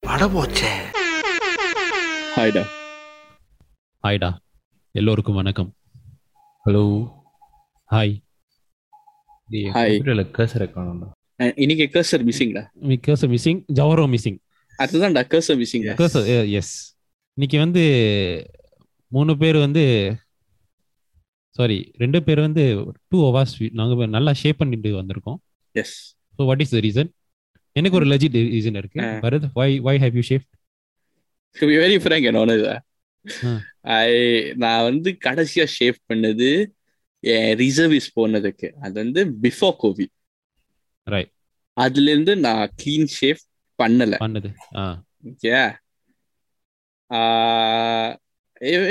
[0.00, 0.70] பட போச்சே
[2.36, 2.62] ஹாய்டா.
[4.02, 4.36] ஹாய்டா.
[4.90, 5.74] எல்லோருக்கும் வணக்கம்.
[6.66, 6.84] ஹலோ.
[7.90, 8.14] ஹாய்.
[9.48, 9.88] Hi.
[9.88, 11.08] கம்ப்யூட்டர்ல கர்சரை காணோம்டா.
[11.56, 14.38] இன்னைக்கு கர்சர் மிஸ்ஸிங்டா மிக்கஸ் மிஸ்ஸிங் ஜவரோ மிஸ்ஸிங்
[14.78, 16.96] அதுதான்டா கர்சர் மிஸ்ஸிங் எஸ்
[17.32, 17.84] இன்னைக்கு வந்து
[19.08, 20.16] மூணு பேர் வந்து
[21.58, 22.62] சாரி ரெண்டு பேர் வந்து
[23.08, 25.38] டூ ஹவர்ஸ் நாங்கள் நல்லா ஷேப் பண்ணிட்டு வந்திருக்கோம்.
[25.74, 25.96] Yes
[26.38, 27.10] so what is the reason
[27.72, 29.00] எனக்கு ஒரு லெஜிட் ரீசன் இருக்கு.
[29.22, 30.46] Bharath why why have you shape
[31.56, 32.52] to be very frank என்னோட
[33.44, 33.60] ம்.
[33.80, 34.10] ஐ
[34.54, 36.48] நான் வந்து கடைசியா ஷேவ் பண்ணது
[37.20, 40.12] என் ரிசர்விஸ் போனதுக்கு அது வந்து பிஃபோர் கோவிட்
[41.06, 41.32] ரைட்
[41.76, 43.40] அதுல இருந்து நான் க்ளீன் ஷேவ்
[43.78, 44.14] பண்ணல.
[44.16, 44.50] பண்ணது.
[44.76, 44.84] ஆ.
[45.28, 45.50] ஓகே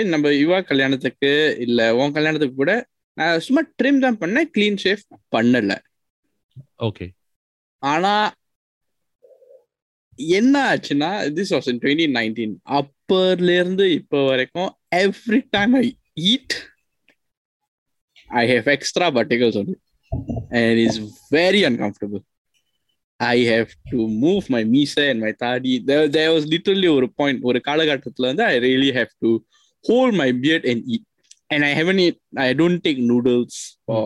[0.03, 2.87] நம்ம யுவா கல்யாணத்துக்கு இல்ல உன் கல்யாணத்துக்கு கூட
[3.17, 5.03] நான் சும்மா ட்ரிம் தான் பண்ணேன் க்ளீன் ஷேவ்
[5.35, 5.73] பண்ணல.
[6.79, 7.05] ஓகே
[7.79, 8.33] ஆனா
[10.20, 16.55] என்ன ஆச்சுன்னா this was in twenty nineteen அப்பர்ல இருந்து இப்போ வரைக்கும் every time I eat
[18.29, 19.09] I have extra
[19.62, 19.81] on it
[20.51, 20.97] and it's
[21.31, 22.23] very uncomfortable.
[23.20, 27.43] I have to move my மீசை and my தாடி there, there was literally ஒரு point
[27.43, 29.29] ஒரு காலகட்டத்துல வந்து I really have to
[29.84, 31.04] hold my beard and eat
[31.51, 33.54] and I haven't eat I don't take noodles
[33.87, 34.02] for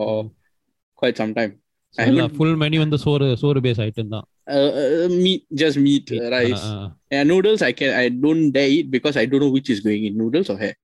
[1.01, 1.53] quite some time
[1.95, 6.07] I haven't full menu வந்து சோறு சோறு base item தான் uh, uh, meat, just meat,
[6.11, 6.65] uh, rice.
[6.71, 6.87] Ah, ah.
[7.11, 7.61] Yeah, noodles.
[7.61, 7.91] I can.
[8.01, 10.75] I don't dare eat because I don't know which is going in noodles or hair.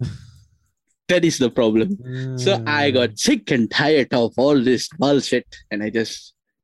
[1.09, 1.89] that is the problem.
[2.37, 6.17] So I got sick and tired of all this bullshit, and I just.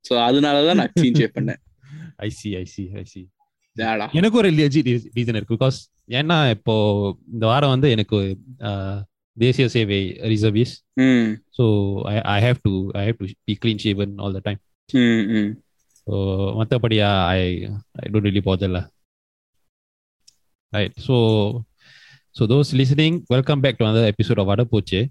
[0.06, 1.62] So அதனால தான் நான் clean shave பண்ணேன்.
[2.26, 3.22] ஐ C ஐ C ஐ C
[3.76, 4.06] யாடா.
[4.20, 5.78] எனக்கு ஒரு legit reason இருக்கு because
[6.10, 6.74] ஏன்னா இப்போ
[7.34, 8.18] இந்த வாரம் வந்து எனக்கு
[8.64, 8.72] ஆ,
[9.38, 10.00] தேசிய சேவை
[10.32, 11.64] ரிசர்வீஸ் ம், so
[12.08, 15.50] I I have to I have to B clean shaven all the time ம், ம்.
[16.08, 16.14] ஸோ
[16.60, 17.40] மற்றபடியா I
[17.98, 18.80] I don't really போதல்ல
[20.74, 21.16] right so
[22.36, 25.02] so those listening welcome back to அந்த episode of Vadapochu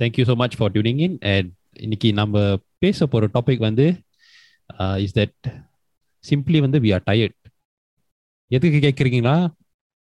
[0.00, 2.36] thank you so much for tuning in and இன்னைக்கு நம்ம
[2.78, 3.86] பேச போகிற topic வந்து
[5.00, 5.36] is that
[6.24, 7.36] simply வந்து வி ஆர் டயர்ட்
[8.47, 9.47] எதுக்கு கேட்குறீங்களா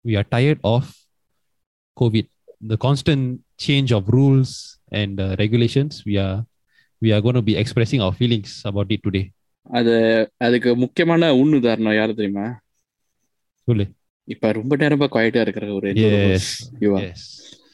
[0.08, 0.88] we are tired of
[2.02, 2.30] Covid
[2.68, 3.36] the constant
[3.68, 4.54] change of rules
[4.90, 6.44] and regulations we are
[7.04, 9.32] we are going to be expressing our feelings about it today.
[9.62, 9.94] அது
[10.38, 12.60] அதுக்கு முக்கியமான உண்ணு உதாரணம் யாரு தெரியுமா?
[13.64, 13.92] சொல்லு.
[14.24, 15.90] இப்ப ரொம்ப நேரமா குவாய்டா இருக்கிற ஒரு.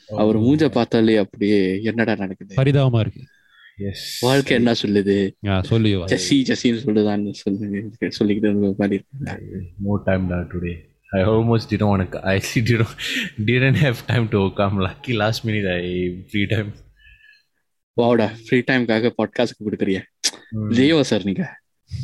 [0.08, 2.56] அவர் மூஞ்ச பார்த்தாலே அப்படியே என்னடா நடக்குது?
[2.56, 3.22] பரிதாபமா இருக்கு.
[4.22, 5.16] வாழ்க்கை என்ன சொல்லுது?
[5.64, 6.06] சொல்லு யுவா.
[6.12, 7.82] ஜெஸ்ஸி ஜெஸ்ஸின்னு சொல்லுதான்னு சொல்லி
[8.20, 10.74] சொல்லிக்கிட்டு இருந்த மாதிரி இருக்கு மோ டைம் டா today
[11.10, 12.96] I almost didn't want I didn't
[13.46, 15.86] didn't have time to come lucky last minute I
[16.32, 16.70] free time
[17.94, 20.00] வாடா ஃப்ரீ டைம்காக பாட்காஸ்ட் கொடுக்குறிய?
[20.70, 21.44] ஜெயவா சார் நீங்க.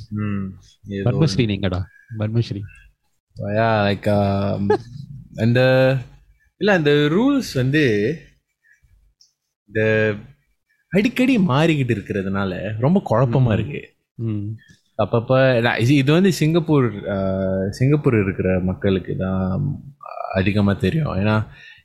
[0.10, 0.48] ம்
[1.08, 1.82] பத்மஸ்ரீ நீங்கடா.
[2.20, 2.62] பத்மஸ்ரீ.
[3.60, 4.10] யா லைக்
[5.36, 5.60] அந்த
[6.58, 7.84] இல்ல அந்த ரூல்ஸ் வந்து
[9.70, 9.82] இந்த
[10.96, 12.52] அடிக்கடி மாறிக்கிட்டு இருக்கிறதுனால
[12.86, 13.52] ரொம்ப குழப்பமா.
[13.58, 13.82] இருக்கு.
[15.04, 15.38] அப்பப்போ
[15.84, 16.88] இது இது வந்து சிங்கப்பூர்
[17.78, 19.44] சிங்கப்பூர் இருக்கிற மக்களுக்கு தான்
[20.40, 21.14] அதிகமாக தெரியும்.
[21.22, 21.36] ஏன்னா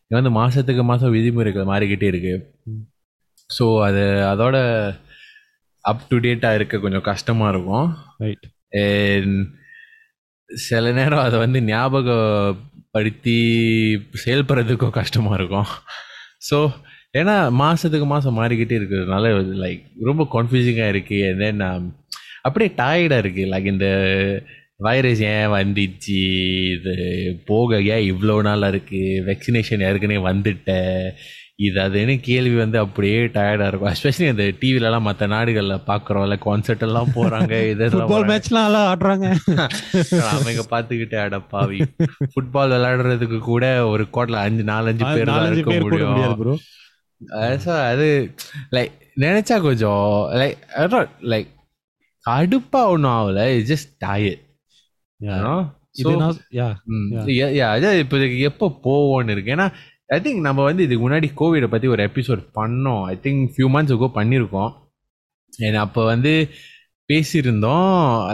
[0.05, 2.35] இங்க வந்து மாதத்துக்கு மாதம் விதிமுறைகள் மாறிக்கிட்டே இருக்கு.
[3.51, 4.57] ஸோ அது அதோட
[5.85, 7.87] அப் டு டேட்டாக இருக்க கொஞ்சம் கஷ்டமாக இருக்கும்.
[8.25, 8.47] ரைட்
[10.51, 13.39] சில நேரம் அதை வந்து ஞாபகப்படுத்தி
[14.25, 15.69] செயல்படுறதுக்கும் கஷ்டமாக இருக்கும்.
[16.49, 16.59] ஸோ
[17.15, 19.31] ஏன்னா மாதத்துக்கு மாதம் மாறிக்கிட்டே இருக்கிறதுனால
[19.63, 21.85] லைக் ரொம்ப கன்ஃபியூசிங்காக இருக்குது and then um,
[22.47, 23.89] அப்படியே டயர்டாக இருக்குது லைக் இந்த
[24.87, 26.21] வைரஸ் ஏன் வந்துச்சு?
[26.75, 26.93] இது
[27.51, 30.71] போக ஏன் இவ்வளோ நாளாக இருக்குது வெக்சினேஷன் ஏற்கனவே வந்துட்ட.
[31.67, 33.91] இது அதுன்னு கேள்வி வந்து அப்படியே டயர்டாக இருக்கும்.
[33.95, 39.27] எஸ்பெஷலி அந்த டிவிலலாம் மற்ற நாடுகளில் பார்க்குறோம்ல கான்சர்ட் எல்லாம் போகிறாங்க இதெல்லாம் மேட்ச்லாம் எல்லாம் ஆடுறாங்க.
[40.33, 41.81] அவங்க பார்த்துக்கிட்டு அடப்பாவி
[42.33, 46.37] ஃபுட்பால் விளையாடுறதுக்கு கூட ஒரு கோட்ல அஞ்சு நாலஞ்சு பேர் தான் இருக்க முடியும்.
[46.43, 46.55] ப்ரோ
[47.91, 48.09] அது
[48.77, 50.05] லைக் நினைச்சா கொஞ்சம்
[50.41, 50.59] லைக்
[51.33, 51.51] லைக்
[52.25, 53.41] கடுப்பா ஒன்றும் ஆகல.
[53.57, 54.41] இட்ஸ் ஜஸ்ட் டயர்
[56.01, 59.55] இது நான் யா அதான் இப்போதைக்கு எப்போ போவோன்னு இருக்கு.
[59.57, 59.67] ஏன்னா
[60.09, 63.03] ஐ திங்க் நம்ம வந்து இதுக்கு முன்னாடி கோவிடை பற்றி ஒரு எபிசோட் பண்ணோம்.
[63.13, 64.71] I think few months go பண்ணியிருக்கோம்
[65.67, 66.33] ஏன்னா அப்போ வந்து
[67.09, 67.89] பேசியிருந்தோம்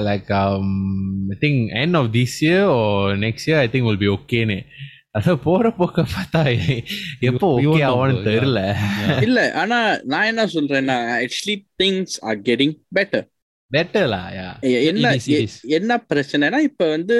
[0.08, 2.78] like I think end of this year oh
[3.24, 4.58] next year I think will be ஓகேன்னு
[5.16, 6.40] அதான் போகிற போக்க பார்த்தா
[7.28, 8.22] எப்போ ஓகே bro.
[8.28, 8.60] தெரியல.
[9.26, 9.78] இல்ல ஆனா
[10.12, 13.26] நான் என்ன சொல்றேன்னா actually things are getting better
[13.70, 14.20] பெட்டர்லா
[14.90, 15.12] என்ன.
[15.78, 17.16] என்ன பிரச்சனைனா இப்ப வந்து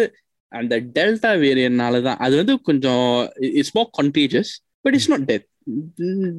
[0.52, 2.20] அந்த டெல்டா வேரியன்ட்னால தான்.
[2.26, 3.08] அது வந்து கொஞ்சம்
[3.60, 4.52] it's more contagious
[4.84, 5.46] but it's not death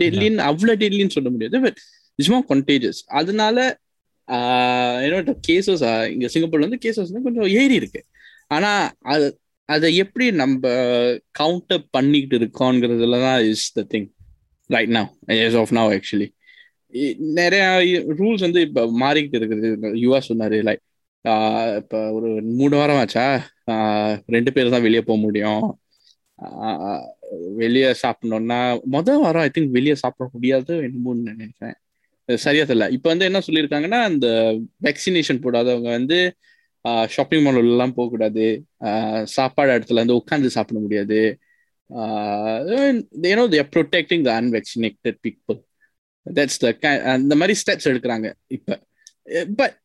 [0.02, 1.80] டெல்லின்னு அவ்வளோ டெல்லின்னு சொல்ல முடியாது பட்
[2.20, 3.00] இட்ஸ் மோர் contagious.
[3.20, 3.58] அதனால
[5.06, 5.84] என்னோட கேசஸ்
[6.14, 8.02] இங்க சிங்கப்பூர்ல வந்து கேசஸ் கொஞ்சம் ஏறி இருக்கு.
[8.56, 8.72] ஆனா
[9.14, 9.28] அது
[9.70, 10.62] அதை எப்படி நம்ம
[11.40, 14.10] கவுண்டர் பண்ணிக்கிட்டு இருக்கோங்கிறதுல தான் is the thing
[14.76, 15.10] right now
[15.46, 16.28] as of now actually
[17.40, 17.64] நிறைய
[18.20, 19.70] ரூல்ஸ் வந்து இப்போ மாறிக்கிட்டு இருக்குது.
[20.04, 20.84] யுவா சொன்னார் லைக்
[21.80, 22.30] இப்போ ஒரு
[22.60, 23.26] மூணு வாரம் ஆச்சா?
[24.36, 25.66] ரெண்டு பேர் தான் வெளியே போக முடியும்.
[27.62, 28.60] வெளியே சாப்பிடணும்னா
[28.96, 31.78] மொதல் வாரம் ஐ திங்க் வெளியே சாப்பிட முடியாது என்னமோன்னு நினைக்கிறேன்.
[32.30, 32.88] சரியா தெரியல.
[32.96, 34.28] இப்போ வந்து என்ன சொல்லியிருக்காங்கன்னா அந்த
[34.88, 36.20] வேக்சினேஷன் போடாதவங்க வந்து
[37.16, 38.46] ஷாப்பிங் மால் எல்லாம் போகக்கூடாது.
[39.36, 41.20] சாப்பாடு இடத்துல இருந்து உட்காந்து சாப்பிட முடியாது.
[43.32, 45.60] ஏன்னோ they're protecting the unvaccinated people
[46.26, 46.72] that's the
[47.16, 48.76] அந்த மாதிரி ஸ்டெப்ஸ் எடுக்கிறாங்க இப்போ.
[49.60, 49.76] பட்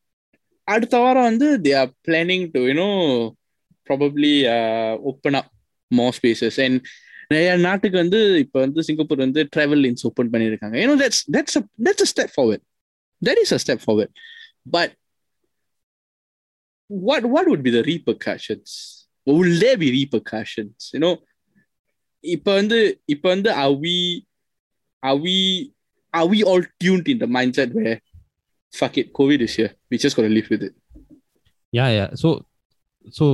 [0.69, 2.89] அடுத்த வாரம் வந்து they are planning to you know
[3.89, 4.35] probably
[5.11, 5.51] open up
[5.91, 6.81] more spaces and
[7.33, 10.77] நிறைய நாட்டுக்கு வந்து இப்போ வந்து சிங்கப்பூர் வந்து ட்ராவல் லின்ஸ் ஓப்பன் பண்ணியிருக்காங்க.
[10.83, 12.65] You know that's that's that's a step forward
[13.23, 14.15] that is a step forward
[14.77, 14.95] but
[17.07, 18.71] what what would be the repercussions
[19.27, 21.15] will there be repercussions you know
[22.25, 22.79] இப்ப வந்து
[23.15, 23.97] இப்ப வந்து are we
[25.03, 25.37] are we
[26.15, 27.97] are we all tuned in the mindset where
[28.73, 30.75] fuck it covid is here we just gotta live with it
[31.73, 32.09] Yeah, yeah.
[32.23, 32.29] So
[33.19, 33.25] so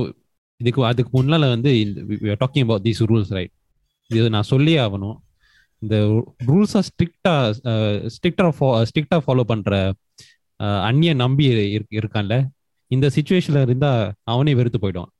[0.59, 1.71] இதுக்கு அதுக்கு முன்னால வந்து
[2.41, 3.53] talking about these rules right
[4.09, 5.17] இது நான் சொல்லி ஆகணும்
[5.81, 5.95] இந்த
[6.49, 7.33] ரூல்ஸாக ஸ்ட்ரிக்டா
[8.15, 8.45] ஸ்ட்ரிக்டா
[8.89, 9.73] ஸ்ட்ரிக்டா ஃபாலோ பண்ற
[10.89, 11.45] அந்நிய நம்பி
[11.99, 12.37] இருக்கான்ல
[12.88, 13.92] இந்த சுச்சுவேஷன்ல இருந்தா
[14.24, 15.12] அவனே வெறுத்து போயிடுவான்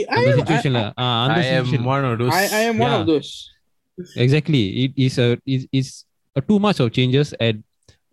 [0.00, 0.80] I, அந்த am- சுச்சுவேஷன்ல
[1.24, 2.34] அந்த I am situation one of those.
[2.34, 3.00] I, I am one Yeah.
[3.00, 3.30] of those
[4.16, 5.88] exactly it is a is is
[6.36, 7.56] a too much of changes and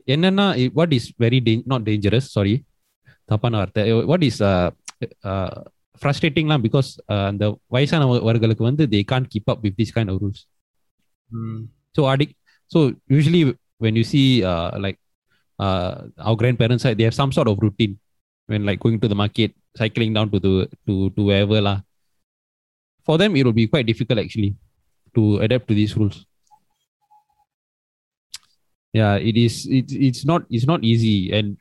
[0.07, 2.56] என்னன்னா it- what is very dan- not dangerous sorry
[3.25, 4.69] தப்பான வார்த்தை what is uh,
[5.23, 5.51] uh,
[6.01, 10.41] frustratingலாம் because uh, அந்த வயசானவர்களுக்கு வந்து they can't keep up with this kind of rules
[11.31, 11.57] Mm.
[11.95, 12.33] so addict
[12.67, 12.79] so
[13.17, 13.41] usually
[13.77, 14.97] when you see uh, like
[15.59, 17.17] uh, our grandparents side they have
[18.46, 21.81] when like going to the market cycling down to the to to wherever lah
[23.06, 24.55] for them it will be quite difficult actually
[25.14, 26.25] to adapt to these rules
[28.93, 31.56] yeah it is it's it's not it's not easy and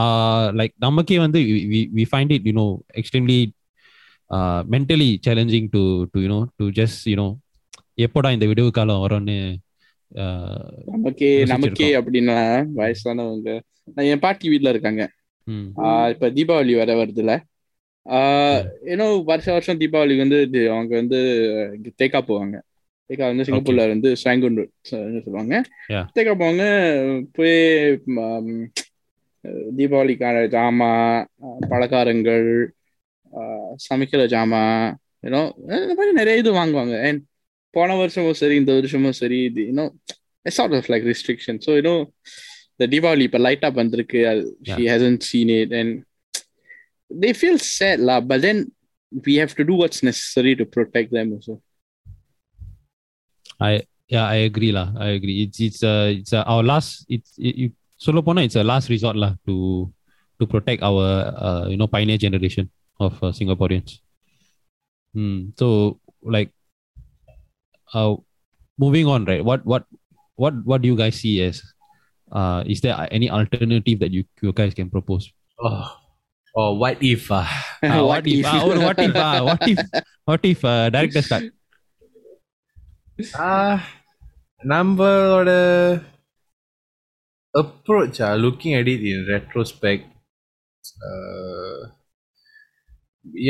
[0.00, 1.40] uh like நமக்கே வந்து
[1.72, 2.70] we, we, find it you know
[3.00, 3.40] extremely
[4.36, 5.82] uh mentally challenging to
[6.12, 7.30] to you know to just you know
[8.04, 9.36] எப்போடா இந்த விடுவு காலம் வரும்னு
[10.22, 10.62] uh,
[10.94, 11.88] நமக்கே நமக்கே.
[12.00, 12.36] அப்படின்னா
[12.78, 13.50] வயசானவங்க
[14.12, 15.02] என் பாட்டி வீட்ல இருக்காங்க
[16.12, 17.32] இப்ப தீபாவளி வர வருதுல
[18.92, 20.38] ஏன்னோ வருஷ வருஷம் தீபாவளிக்கு வந்து
[20.70, 21.18] அவங்க வந்து
[22.00, 22.56] தேக்கா போவாங்க.
[23.10, 25.54] தேக்கா வந்து சிங்கப்பூர்ல வந்து ஸ்வாங்குண்டு சொல்லுவாங்க.
[26.16, 26.64] தேக்கா போவாங்க
[27.32, 27.56] போய்
[29.78, 31.20] தீபாவளிக்கான ஜாமான்
[31.70, 32.48] பலகாரங்கள்
[33.32, 34.82] ஆஹ் சமைக்கிற ஜாமான்
[35.26, 35.40] ஏன்னோ
[35.78, 36.94] இந்த மாதிரி நிறைய இது வாங்குவாங்க.
[37.08, 37.22] அண்ட்
[37.74, 39.92] போன வருஷமும் சரி இந்த வருஷமும் சரி இது இன்னும்
[40.46, 42.02] sort of like restriction so இன்னும்
[42.81, 44.19] இந்த தீபாவளி இப்போ லைட்டாக வந்திருக்கு
[44.71, 45.95] she hasn't scene it and
[47.09, 48.57] they feel sad lah, but then
[49.25, 51.55] we have to do what's necessary to protect them also.
[54.07, 57.55] yeah i agree lah i agree it's it's uh, it's uh, our last it's it,
[57.63, 57.71] it,
[58.05, 59.55] சொல்ல போனா it's a last resort lah to
[60.39, 61.05] to protect our
[61.47, 62.65] uh, you know pioneer generation
[63.05, 63.91] of uh, singaporeans
[65.15, 65.37] hmm.
[65.59, 65.67] so
[66.35, 66.51] like
[67.97, 68.13] uh,
[68.83, 69.83] moving on right what what
[70.43, 71.57] what what do you guys see as
[72.31, 75.25] uh, is there any alternative that you, you guys can propose
[75.59, 75.85] Oh.
[76.59, 77.23] oh, what if?
[77.31, 77.45] Uh,
[77.83, 79.79] Ah, what, if, ah, oh, what if ah, what if
[80.29, 81.43] what if uh, director start
[83.47, 83.75] uh,
[84.71, 85.49] நம்மளோட
[87.61, 90.05] approach uh, looking at it in retrospect
[91.09, 91.79] uh,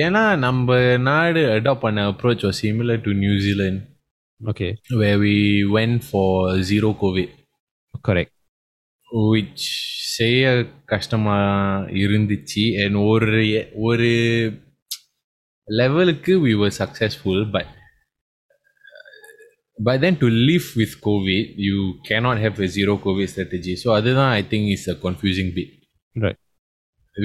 [0.05, 0.69] ஏன்னா நம்ம
[1.07, 3.77] நாடு adopt பண்ண approach was similar to New Zealand
[4.51, 4.71] okay
[5.01, 5.35] where we
[5.75, 6.29] went for
[6.69, 7.29] zero COVID
[9.11, 9.63] correct which
[10.17, 11.37] செய்ய கஷ்டமா
[11.81, 14.09] இருந்துச்சு and ஒரு ஒரு
[15.63, 17.65] லெவலுக்கு we were successful but
[19.79, 24.31] but then to live with COVID you cannot have a zero COVID strategy so அதுதான்
[24.31, 25.69] I think is a confusing bit
[26.15, 26.37] Right.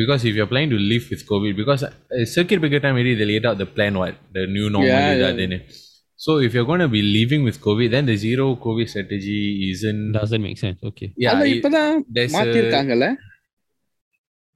[0.01, 3.25] because if you're planning to live with COVID because uh, circuit breaker time already they
[3.25, 5.59] laid out the plan what the new normal Yeah, is yeah.
[6.20, 10.04] So if you're going to be leaving with COVID, then the zero COVID strategy isn't
[10.14, 10.80] doesn't make sense.
[10.90, 11.10] Okay.
[11.16, 11.44] Yeah.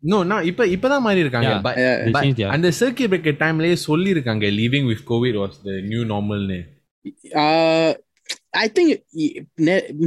[0.04, 5.38] No நான் இப்போ இப்போ மாறி இருக்காங்க but அந்த circuit breaker டைம்லயே சொல்லியிருக்காங்க living with Covid
[5.42, 6.58] was the new நார்மல்னு
[8.64, 8.94] I think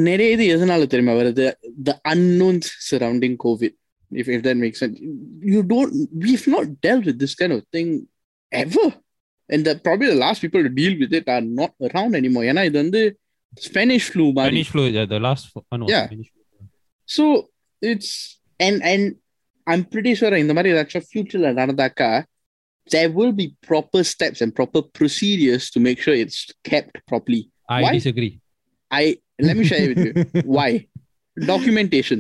[0.08, 1.46] நிறைய இது எதனால தெரியுமா வருது?
[1.88, 2.58] The unknown
[2.90, 3.76] surrounding Covid
[4.11, 4.99] if if that make sense
[5.54, 5.94] you don't
[6.26, 7.92] we have not deal with this kind of thing
[8.52, 8.92] ever
[9.50, 12.63] and the probably the last people to deal with it are not around anymore ஏன்னா
[12.69, 13.01] இது வந்து
[13.67, 16.05] Spanish flu மாதிரி Spanish flu, the, the last one was Yeah.
[16.09, 16.41] Spanish flu.
[17.15, 17.24] So
[17.91, 18.12] it's
[18.65, 19.03] and and
[19.71, 22.12] I'm pretty sure in the மாதிரி ஏதாச்சும் futureல நடந்தாக்கா
[22.93, 27.41] there will be proper steps and proper procedures to make sure it's kept properly.
[27.77, 27.91] I Why?
[27.98, 28.31] disagree.
[28.91, 29.03] I
[29.48, 30.13] let me share with you
[30.57, 30.69] why.
[31.53, 32.19] Documentation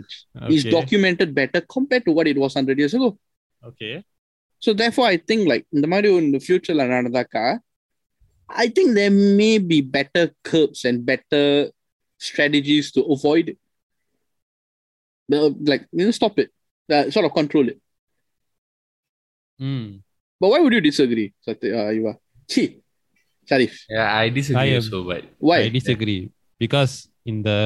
[0.55, 0.73] is Okay.
[0.75, 3.09] documented better compared to what it was 100 years ago.
[3.69, 3.93] Okay.
[4.65, 7.43] So therefore, I think like இந்த மாதிரி in the future நடந்தாக்கா
[8.63, 11.45] I think there may be better curbs and better
[12.27, 13.59] strategies to avoid it.
[15.31, 16.49] The- Like you know, stop it,
[16.89, 17.79] uh, sort of control it.
[19.59, 19.87] Mm.
[20.41, 22.13] But why would you disagree, Satya, uh, Yuva?
[22.53, 22.63] Chi,
[23.49, 25.57] Sharif, Yeah, I disagree I am- also, but why?
[25.65, 26.21] I disagree
[26.63, 26.93] because
[27.31, 27.57] in the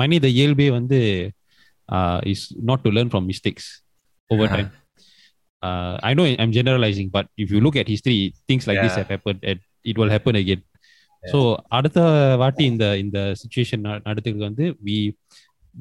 [0.00, 1.00] money the இயல்பே வந்து
[1.96, 3.66] uh, is not to learn from mistakes
[4.32, 4.56] over Uh-huh.
[4.56, 4.70] time.
[5.62, 8.16] Uh, I know I'm generalizing, but if you look at history,
[8.48, 9.00] things like this Yeah.
[9.00, 9.58] have happened and
[9.90, 10.62] it will happen again.
[11.22, 11.30] Yeah.
[11.32, 11.38] So
[11.76, 12.00] அடுத்த
[12.42, 14.96] வாட்டி இந்த இந்த situation நடத்துறது வந்து we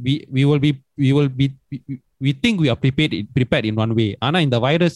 [0.06, 0.72] we we will be
[1.04, 1.78] we will be we,
[2.26, 4.10] we think we are prepared prepared in one way.
[4.28, 4.96] ஆனா இந்த virus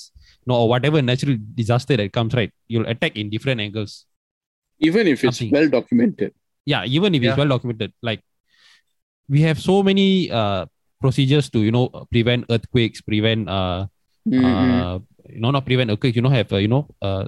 [0.49, 3.93] no or whatever natural disaster that comes right, you'll attack in different angles.
[4.89, 5.51] Even if it's Something.
[5.57, 6.31] well documented.
[6.73, 7.27] yeah even if Yeah.
[7.31, 8.21] it's well documented like
[9.33, 10.05] we have so many
[10.39, 10.61] uh
[11.03, 13.81] procedures to you know prevent earthquakes prevent uh,
[14.29, 14.69] Mm-mm.
[14.83, 14.95] uh
[15.33, 17.23] you know not prevent earthquakes you know have uh, you know uh,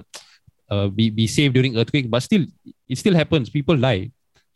[0.74, 2.44] uh be, be safe during earthquake but still
[2.92, 4.00] it still happens people die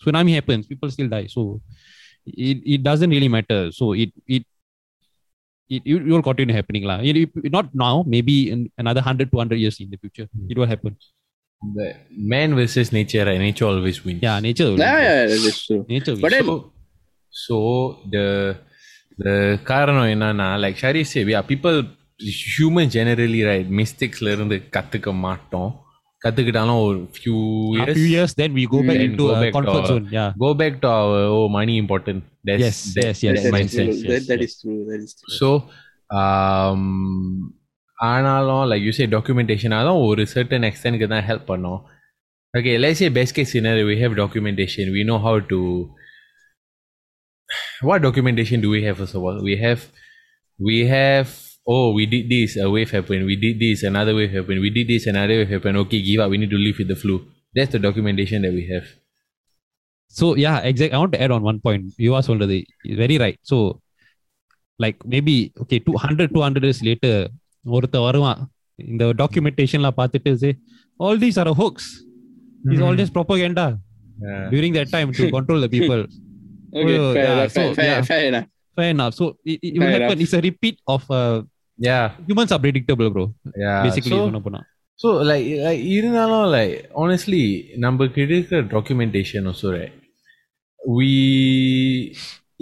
[0.02, 1.42] tsunami happens people still die so
[2.48, 4.44] it, it doesn't really matter so it it
[5.74, 6.98] it, it will continue happening lah.
[7.00, 10.48] It, it- not now maybe in another 100 200 years in the future Hmm.
[10.52, 10.94] it will happen
[11.76, 11.86] the
[12.32, 13.38] man versus nature, right?
[13.38, 14.20] Nature always wins.
[14.26, 15.04] yeah nature will yeah, win.
[15.04, 15.82] yeah, that's true.
[15.94, 16.54] nature will But then- so,
[17.46, 17.56] so
[18.14, 18.26] the
[19.24, 19.34] the
[19.70, 21.76] காரணம் என்னன்னா like Shari said yeah people
[22.56, 25.70] humans generally right mistakes ல இருந்து கத்துக்க மாட்டோம்
[26.24, 29.40] கத்துக்கிட்டாலும் ஒரு few a years, few years then we go back Then into go a
[29.42, 32.76] back to comfort our- zone yeah go back to our oh money important that's Yes,
[32.96, 34.52] that, yes, yes, that yes, mindset yes, yes, that, that yes.
[34.52, 34.78] is true.
[34.90, 35.32] That is true.
[35.40, 35.48] so
[36.20, 36.84] um
[38.10, 41.80] ஆனாலும் like you say documentation அதான் ஒரு certain extent தான் help பண்ணும்
[42.54, 45.58] okay let's say best case scenario we have documentation we know how to
[47.88, 49.80] what documentation do we have first of all we have
[50.58, 51.30] we have
[51.74, 54.86] oh we did this a wave happened we did this another wave happened we did
[54.92, 57.16] this another wave happened okay give up we need to live with the flu
[57.56, 58.86] that's the documentation that we have
[60.18, 62.58] so yeah exact i want to add on one point you are சொல்றது
[63.02, 63.58] very right so
[64.84, 67.14] like maybe okay 200 200 years later
[67.76, 68.40] ஒருத்த வருவான்
[68.92, 70.52] இந்த டாக்குமெண்டேஷன்லாம் பார்த்துட்டு say
[71.04, 71.76] all these are a hoax
[72.72, 73.66] it's all just propaganda
[74.24, 74.42] Yeah.
[74.52, 76.00] during that time to control the people
[76.80, 78.02] Okay, Oh, fair, yeah, enough, fair, so, fair, yeah.
[78.10, 78.44] fair enough.
[78.78, 80.24] fair enough so it, it will Fair happen enough.
[80.24, 81.38] it's a repeat of uh,
[81.88, 83.24] yeah humans are predictable bro
[83.64, 84.62] yeah basically so, சொன்ன போனா
[85.02, 87.40] So like, like இருந்தாலும் like honestly
[87.84, 89.94] நமக்கு இருக்கிற documentation also right
[90.96, 91.12] we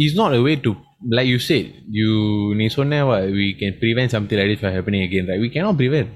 [0.04, 0.70] is not a way to
[1.16, 1.66] like you said
[1.98, 2.10] you
[2.58, 5.76] நீ சொன்ன what, we can prevent something like this from happening again right we cannot
[5.82, 6.10] prevent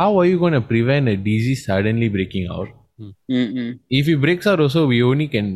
[0.00, 2.70] how are you going to prevent a disease suddenly breaking out
[3.30, 3.70] Mm-mm.
[3.98, 5.48] if it breaks out also we only can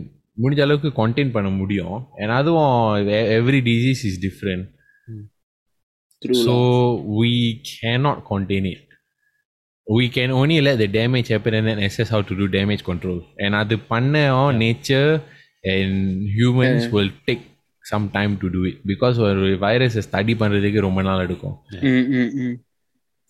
[0.43, 2.75] முடிஞ்ச அளவுக்கு contain பண்ண முடியும் and அதுவும்
[3.15, 4.65] e- every disease is different
[6.23, 6.39] True.
[6.45, 7.19] so lah.
[7.21, 7.33] we
[7.73, 8.83] cannot contain it
[9.97, 13.19] we can only let the damage happen and then assess how to do damage control
[13.45, 15.11] and அது பண்ணோம் nature
[15.75, 15.93] and
[16.39, 16.95] humans Yeah.
[16.97, 17.45] will take
[17.93, 21.55] some time to do it because ஒரு virus study பண்றதுக்கு ரொம்ப நாள் எடுக்கும்
[21.91, 22.51] Mm-mm-mm.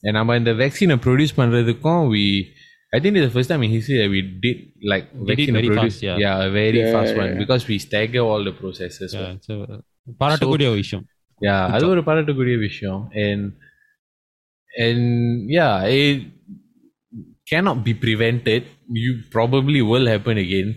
[0.07, 2.25] and நம்ம இந்த வேக்சினை produce பண்றதுக்கும் we
[2.97, 4.59] I think it's the first time in history that we did
[4.93, 6.45] like Did it vaccine very produce fast, yeah.
[6.47, 7.41] a very Yeah, fast yeah, one yeah.
[7.43, 9.55] because we stagger all the processes yeah, so,
[10.21, 11.05] பாராட்டக்கூடிய ஒரு விஷயம்
[11.43, 11.93] yeah Good அது job.
[11.95, 13.41] ஒரு பாராட்டக்கூடிய விஷயம் and
[14.85, 15.03] and
[15.57, 16.19] yeah it
[17.51, 18.63] cannot be prevented
[19.05, 20.69] you probably will happen again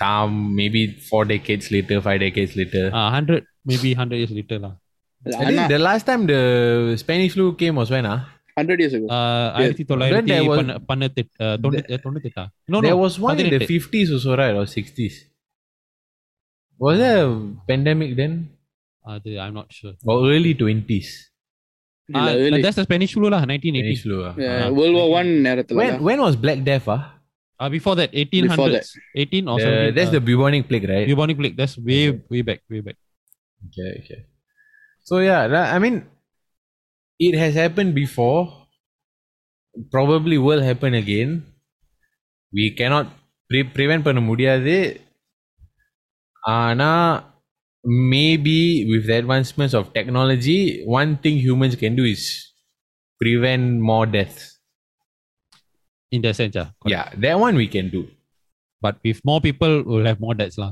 [0.00, 4.74] some maybe four decades later five decades later uh, 100 maybe 100 years later lah
[5.26, 6.40] I think the last time the
[7.02, 8.18] Spanish flu came was when ah
[8.56, 9.06] 100 years ago.
[9.18, 13.36] uh, ஆயிரத்தி தொள்ளாயிரத்தி there was- பண்ண- பண்ணெட்டு uh, தொண்ணூத்தி தொண்ணூத்தெட்டா no there no was one
[13.36, 13.76] in the பதினெட்டு.
[13.76, 15.14] 50s also right or 60s
[16.80, 17.30] was there a
[17.70, 18.34] pandemic then
[19.04, 21.10] அது i'm not sure or early 20s
[22.08, 22.60] இல்ல, Ah, early.
[22.64, 24.32] that's the spanish flu lah 1980 Spanish flu ah.
[24.44, 24.70] Yeah, Ah.
[24.78, 27.02] World War One நேரத்துல when when was black death ah
[27.60, 28.86] uh, before that 1800s Before that.
[29.24, 32.02] 18 or The- 17 that's uh, the bubonic plague right bubonic plague that's way
[32.32, 32.98] way back way back
[33.66, 34.20] Okay, okay.
[35.08, 35.96] So yeah, that- I mean,
[37.20, 38.40] it has happened before.
[39.94, 41.30] Probably will happen again.
[42.52, 43.06] We cannot
[43.50, 44.74] pre- prevent பண்ண முடியாது
[46.58, 46.90] ஆனா
[48.14, 48.58] maybe
[48.90, 50.58] with the advancements of technology
[51.00, 52.22] one thing humans can do is
[53.20, 54.42] prevent more deaths
[56.12, 58.02] in that sense ah yeah that one we can do
[58.82, 60.70] but with more people we'll have more dads lah.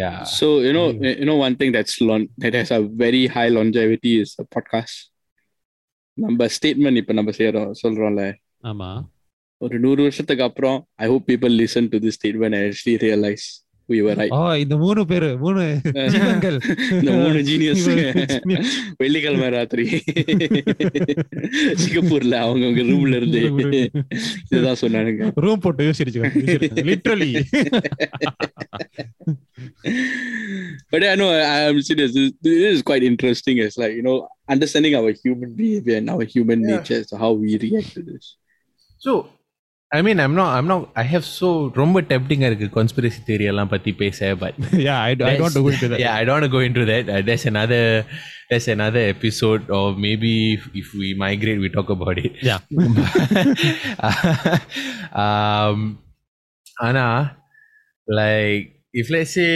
[0.00, 0.22] Yeah.
[0.22, 0.84] So you know,
[1.20, 4.96] you know, one thing that's lon- that has a very high longevity is a podcast.
[6.18, 8.22] நம்ம statement இப்ப நம்ம செய்யறோம் சொல்றோம்ல
[8.70, 8.90] ஆமா
[9.60, 13.46] ஒரு நூறு வருஷத்துக்கு அப்புறம் I hope people listen to the statement actually realise
[13.91, 15.63] we were right oh இந்த மூணு பேரு மூணு
[16.13, 16.57] ஜீவன்கள்
[16.99, 18.69] இந்த மூணு ஜீனியஸ் Genius.
[19.01, 19.85] வெள்ளிக்கிழமை ராத்திரி
[21.83, 23.41] சிங்கப்பூர்ல அவங்கவங்க ரூம்ல இருந்து
[24.51, 26.21] இதுதான் சொன்னானுங்க ரூம் போட்டு யோசிச்சிருச்சு
[26.91, 27.31] literally
[30.91, 32.13] but I know I, I'm serious.
[32.13, 33.57] This, this is quite interesting.
[33.57, 36.77] It's like you know understanding our human behavior and our human Yeah.
[36.77, 38.25] nature, so how we react to this.
[39.01, 39.11] So,
[39.96, 41.48] I mean, I'm not, I'm not, I have so
[41.80, 44.54] ரொம்ப டெப்டிங்கா இருக்கு conspiracy theory எல்லாம் பத்தி பேச but
[44.86, 46.62] yeah I, I don't want to go into that yeah, I don't want to go
[46.68, 47.04] into that.
[47.14, 47.84] Uh, there's another,
[48.50, 52.34] there's another episode, or maybe if, if we migrate, we talk about it.
[52.48, 52.60] Yeah.
[55.24, 55.78] um,
[56.88, 57.08] Anna,
[58.20, 58.66] like,
[59.00, 59.54] if let's say,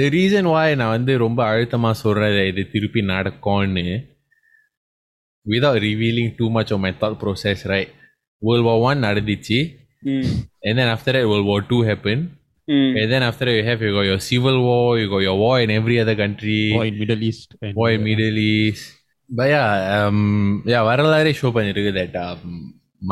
[0.00, 3.86] the reason why நான் வந்து ரொம்ப அழுத்தமா சொல்றேன் இது திருப்பி நடக்கும்னு
[5.52, 7.92] without revealing too much of my thought process, right?
[8.42, 9.60] World War One நடந்துச்சு
[10.12, 10.24] Mm.
[10.68, 12.24] and then after that World War Two happened
[12.68, 12.90] Mm.
[13.00, 15.54] and then after that you have you got your civil war, you got your war
[15.64, 18.84] in every other country, war in Middle East and war in Middle East.
[19.38, 20.18] But yeah, um,
[20.72, 22.42] yeah, வரலாறே show பண்ணிருக்கு that um,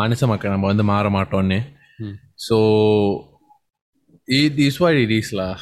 [0.01, 1.61] மனுஷ மக்கள் நம்ம வந்து மாற மாட்டோம்னு
[2.01, 2.15] Hmm.
[2.47, 2.59] So
[4.41, 5.55] it is what it is lah.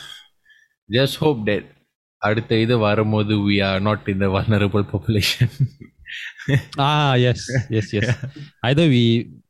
[0.96, 1.64] Just hope that
[2.28, 5.48] அடுத்த இது வரும்போது we are not in the vulnerable population.
[6.88, 7.40] ah yes
[7.74, 8.08] yes yes
[8.68, 9.04] either we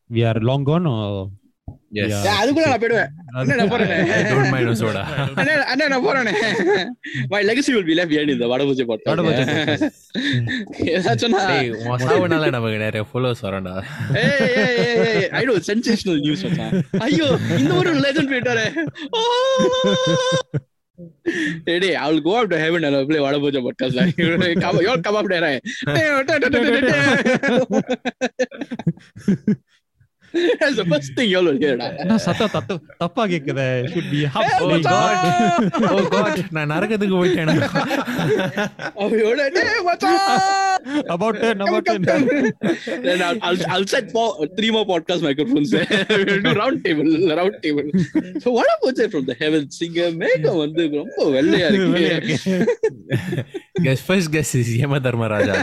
[0.09, 0.87] we are long gone
[2.35, 3.11] அதுக்குள்ள நான் போயிடுவேன்.
[3.59, 3.91] நான் போறேன்.
[5.93, 6.27] நான் போறேன்.
[7.29, 9.09] My legacy will be left behind இந்த வடபூஜை பாட்டு.
[9.11, 9.43] வடபூஜை
[10.93, 11.37] ஏதாச்சும்
[11.85, 13.75] உன் சாவுனால நமக்கு நிறைய ஃபாலோவர்ஸ் வரடா
[14.23, 18.67] ஏய் ஐ நோ சென்சேஷனல் நியூஸ் மச்சான் ஐயோ இந்த ஒரு லெஜண்ட் போயிட்டாரே.
[21.67, 22.19] டேடி அவள்
[30.60, 31.72] That's the first thing you all will hear.
[31.78, 31.86] டா.
[32.02, 35.16] என்ன சத்தம் தத்து தப்பா கேக்குதே should be half Oh God.
[35.94, 36.36] Oh God.
[36.56, 37.54] நான் நரகத்துக்கு போயிட்டேனா
[39.04, 40.20] அவயோட, "டேய், மச்சான்."
[41.14, 42.04] about ten about ten
[43.06, 45.88] Then I'll, I'll, I'll set four, three more podcast microphones there.
[46.28, 47.88] we'll do round table, round table.
[48.44, 49.72] So what about it from the heavens?
[49.80, 52.46] Singer மேகம் வந்து ரொம்ப வெள்ளையா வெளிய இருக்கு.
[52.60, 53.44] இருக்கு.
[53.86, 55.56] Guess first guess is Yama Dharmaraja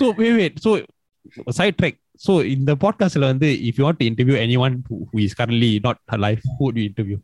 [0.00, 0.72] so wait wait so
[1.60, 5.33] side track so in the podcast if if you want to interview anyone who is
[5.39, 7.19] currently not alive who do you interview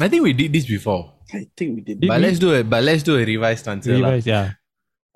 [0.00, 1.14] I think we did this before.
[1.32, 2.00] I think we did.
[2.00, 2.26] did but we?
[2.26, 2.68] let's do it.
[2.68, 3.92] But let's do a revised answer.
[3.92, 4.52] Revised, yeah.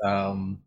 [0.03, 0.61] Um,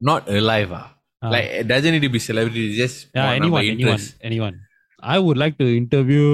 [0.00, 0.72] not alive.
[0.72, 0.96] Ah.
[1.22, 2.76] Uh, like it doesn't need to be celebrity.
[2.76, 4.60] Just yeah, anyone, anyone, anyone.
[5.00, 6.24] I would like to interview.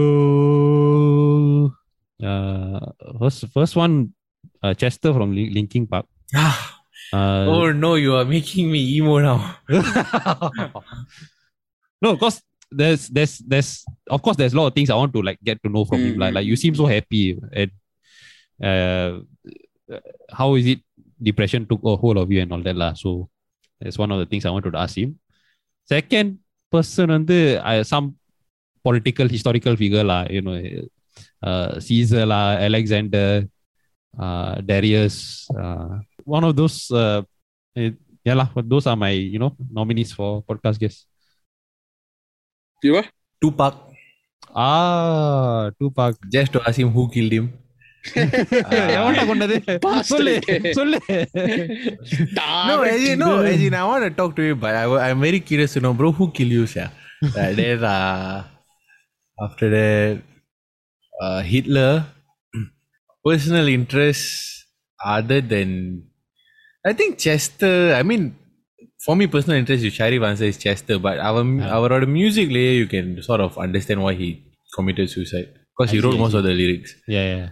[2.23, 4.14] Uh, first, first one,
[4.62, 6.07] uh, Chester from Linkin Park.
[6.35, 6.80] Ah.
[7.12, 9.57] Uh, oh no, you are making me emo now.
[12.03, 15.23] no, because there's there's there's of course there's a lot of things I want to
[15.23, 16.14] like get to know from mm-hmm.
[16.14, 16.20] you.
[16.20, 16.35] Like, mm.
[16.37, 17.70] like you seem so happy and
[18.62, 19.20] uh,
[20.31, 20.81] how is it
[21.23, 22.94] depression took a hold of you and all that lah.
[22.94, 23.29] So
[23.81, 25.18] that's one of the things I wanted to ask him.
[25.85, 26.38] Second
[26.70, 28.16] person and the uh, some
[28.83, 30.57] political historical figure lah, you know,
[31.42, 33.46] uh, Caesar lah, Alexander,
[34.18, 35.49] uh, Darius.
[35.51, 37.21] Uh, one of those uh,
[37.75, 37.91] eh,
[38.23, 41.06] yeah lah, but those are my you know nominees for podcast guests.
[42.84, 43.08] You are?
[43.41, 43.75] Tupac.
[44.56, 46.15] Ah, Tupac.
[46.32, 47.47] Just to ask him who killed him.
[48.97, 49.56] எவன்டா கொண்டது
[50.12, 50.34] சொல்லு
[50.78, 50.97] சொல்லு
[52.69, 55.21] No, as in, no, as in, I want to talk to you, but I, I'm
[55.28, 56.88] very curious to know, bro, who killed you, sir?
[57.39, 58.38] Uh, then, uh,
[59.45, 60.21] after that,
[61.23, 61.91] uh, Hitler,
[63.28, 64.34] personal interests
[65.15, 65.69] other than,
[66.85, 68.37] I think Chester, I mean,
[69.05, 71.77] for me, personal interest, you Sharif answer is Chester, but our, Yeah.
[71.77, 74.43] our music layer, you can sort of understand why he
[74.75, 75.49] committed suicide.
[75.77, 76.95] Because he I wrote most of the lyrics.
[77.09, 77.49] yeah yeah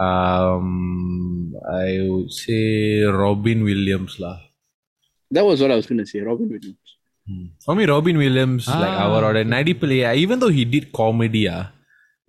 [0.00, 4.36] Um, I would say Robin Williams lah.
[5.30, 6.20] That was what I was going to say.
[6.20, 6.88] Robin Williams.
[7.64, 11.72] For me, Robin Williams, like Ah, our order, Nadipale, even though he did comedy, ah,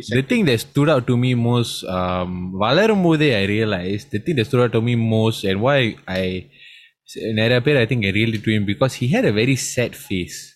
[0.08, 4.46] the thing that stood out to me most, um, Valarumbode, I realized the thing that
[4.46, 6.50] stood out to me most and why I,
[7.18, 10.56] Nerapir, I think I really to him because he had a very sad face.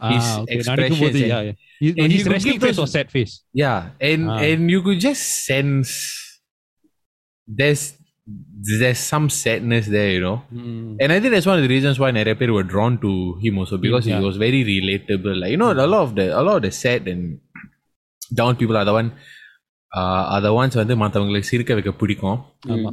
[0.00, 1.26] Ah, his ah, okay.
[1.26, 1.52] yeah, yeah.
[1.80, 3.42] You, and his resting face or sad face.
[3.52, 4.36] Yeah, and ah.
[4.36, 6.40] and you could just sense
[7.46, 7.94] there's
[8.26, 10.42] there's some sadness there, you know.
[10.52, 10.98] Mm.
[11.00, 13.76] And I think that's one of the reasons why Nerapir were drawn to him also
[13.76, 14.18] because hmm, yeah.
[14.18, 15.40] he was very relatable.
[15.40, 17.40] Like you know, a lot of the a lot of the sad and
[18.39, 19.09] down people are the one
[19.91, 22.39] uh, are the ones வந்து மற்றவங்களுக்கு சிரிக்க வைக்க பிடிக்கும்
[22.75, 22.91] ஆமா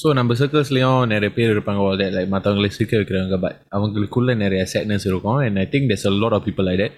[0.00, 4.62] so நம்ம சர்க்கிள்ஸ்லேயும் நிறைய பேர் இருப்பாங்க all that, like மற்றவங்களை சிரிக்க வைக்கிறவங்க பட் அவங்களுக்குள்ள நிறைய
[4.72, 6.94] சேட்னஸ் இருக்கும் and I think there's a lot of people like that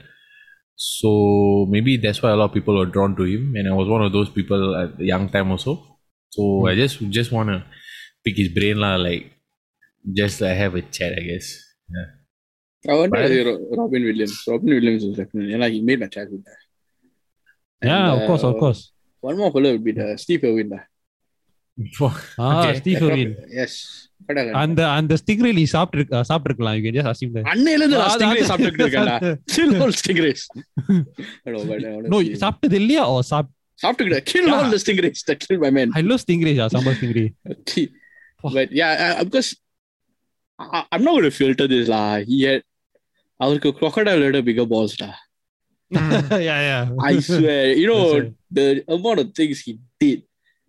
[0.96, 1.11] so
[1.75, 4.05] maybe that's why a lot of people were drawn to him and I was one
[4.07, 5.72] of those people at the young time also
[6.37, 7.59] so I just just want to
[8.27, 9.25] pick his brain lah like
[10.20, 11.48] just like have a chat I guess
[11.96, 12.09] yeah.
[12.85, 13.33] I wonder Right.
[13.40, 14.37] if Ro- Robin Williams.
[14.53, 16.40] Robin Williams is definitely, and like he made my childhood.
[16.46, 16.62] there.
[17.82, 18.82] yeah, and, of course, of uh, course.
[19.24, 20.72] One more fellow would be the Steve Irwin.
[22.40, 22.76] ah, okay.
[22.82, 23.32] Steve Irwin.
[23.52, 23.74] Yes.
[24.62, 26.74] அந்த அந்த stingray நீ சாப்பிட்டு சாப்பிட்டுருக்கலாம்.
[26.78, 30.44] You can just assume that அன்னையில இருந்து நான் stingray சாப்பிட்டுட்டு இருக்கேன் சில் whole stingrays
[32.13, 33.04] no சாப்பிட்டது இல்லையா?
[33.12, 37.26] ஓ சாப் சாப்பிட்டுக்கிட்ட kill whole stingrays that kill my man I stingrays ah chamber stingray
[38.44, 38.90] but yeah
[39.30, 39.52] because
[40.84, 42.66] I am not filter this law he had
[43.40, 45.10] அவருக்கு crocodile விட bigger balls டா
[45.90, 48.35] yeah yeah I swear, you know That's right.
[48.51, 50.22] the amount of things he did.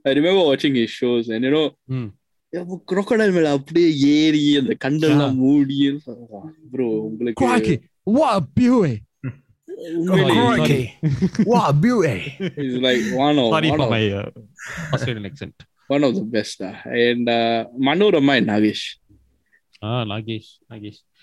[0.05, 2.07] I remember watching his shows and you know Hmm.
[2.91, 5.77] crocodile மேல அப்படியே ஏறி அந்த கண்டெல்லாம் மூடி
[6.73, 7.77] bro உங்களுக்கு Crikey,
[8.17, 8.95] what a beauty
[9.99, 10.83] உண்மையிலே Oh, sorry.
[11.51, 12.17] wow beauty
[12.65, 14.27] is like one of sorry one for of, my uh,
[14.95, 15.55] Australian accent
[15.93, 16.75] one of the best uh.
[17.07, 17.27] and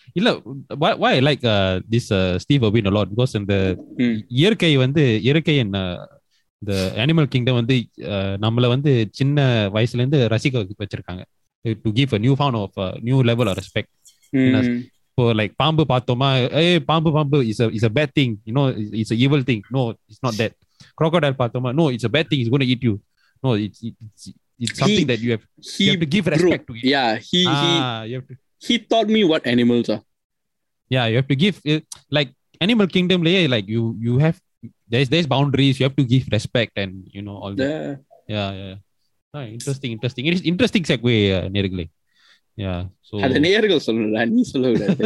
[0.05, 0.37] uh, Manorama and Nagesh.
[0.37, 3.09] ah Nagesh Nagesh இல்ல why why I like uh, this uh, Steve Irwin a lot
[3.09, 3.55] because இந்த
[3.99, 4.15] Hmm.
[4.31, 5.77] இயற்கை வந்து இயற்கை என்ன
[6.63, 7.75] இந்த animal kingdom வந்து
[8.09, 9.39] uh, நம்மள வந்து சின்ன
[9.73, 11.23] வயசுல இருந்து ரசிக்க வைக்க- வச்சிருக்காங்க
[11.65, 13.93] to give a new found of new level of respect
[14.33, 14.75] Mm.
[15.09, 16.29] இப்போ லைக் பாம்பு பார்த்தோமா
[16.61, 18.65] ஏய் பாம்பு பாம்பு is is a bad thing you know
[19.01, 20.55] it's a evil thing no it's not that
[21.01, 22.93] crocodile பார்த்தோமா no it's a bad thing is gonna eat you
[23.43, 24.29] know it's it's
[24.61, 27.11] it's something that you have He, you have to give bro, respect to it yeah,
[27.21, 30.03] he he ah, you have to he taught me what animals are.
[30.95, 31.81] yeah you have to give uh,
[32.17, 32.31] like
[32.67, 34.37] animal kingdom layer like you you have
[34.93, 38.51] there's there's boundaries you have to give respect and you know all that The, yeah
[38.63, 38.77] yeah
[39.39, 41.85] Ah, interesting interesting it is interesting segue uh, நேர்களே
[42.63, 45.03] yeah so அத நேர்கள் சொல்லல நீ சொல்ல விடாது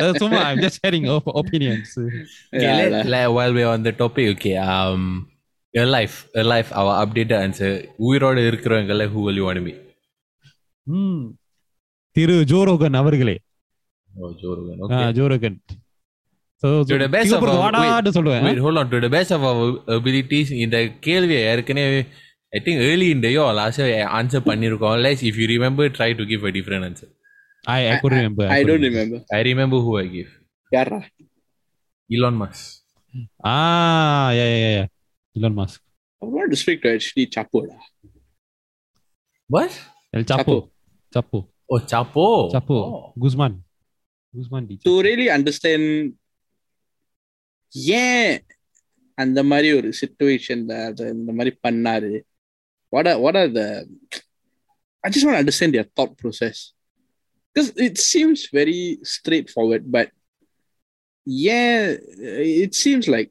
[0.00, 0.44] That's so much.
[0.48, 1.90] I'm just sharing op- opinions.
[1.98, 3.02] Okay, Yeah, let, lah.
[3.14, 5.02] like, while we're on the topic, okay, um,
[5.78, 7.70] your life, your life, our updated answer.
[8.06, 9.74] உயிரோட இருக்கிறவங்கள who will you want to be?
[10.90, 11.20] Hmm.
[12.11, 13.39] திரு Joe Rogan அவர்களே.
[15.11, 15.57] Joe Rogan.
[20.99, 22.05] கேள்வியை ஏற்கனவே
[22.49, 25.01] I think early in டேயோ last answer பண்ணிருக்கோம்.
[25.01, 27.11] Lies if you remember try to give a different answer
[27.61, 29.11] I I could remember I don't
[41.70, 42.26] Oh, Chapo.
[42.54, 42.76] Chapo.
[42.88, 43.12] Oh.
[43.22, 43.54] Guzman.
[44.36, 44.74] Guzman di.
[44.86, 46.14] To really understand
[48.06, 48.36] ஏன்
[49.22, 52.12] அந்த மாதிரி ஒரு சுச்சுவேஷன்ல அது இந்த மாதிரி பண்ணாரு
[52.94, 53.68] what are what are the
[55.04, 56.58] I just want to understand their thought process
[57.48, 58.80] because it seems very
[59.14, 60.08] straightforward but
[61.46, 61.96] yeah
[62.64, 63.30] it seems like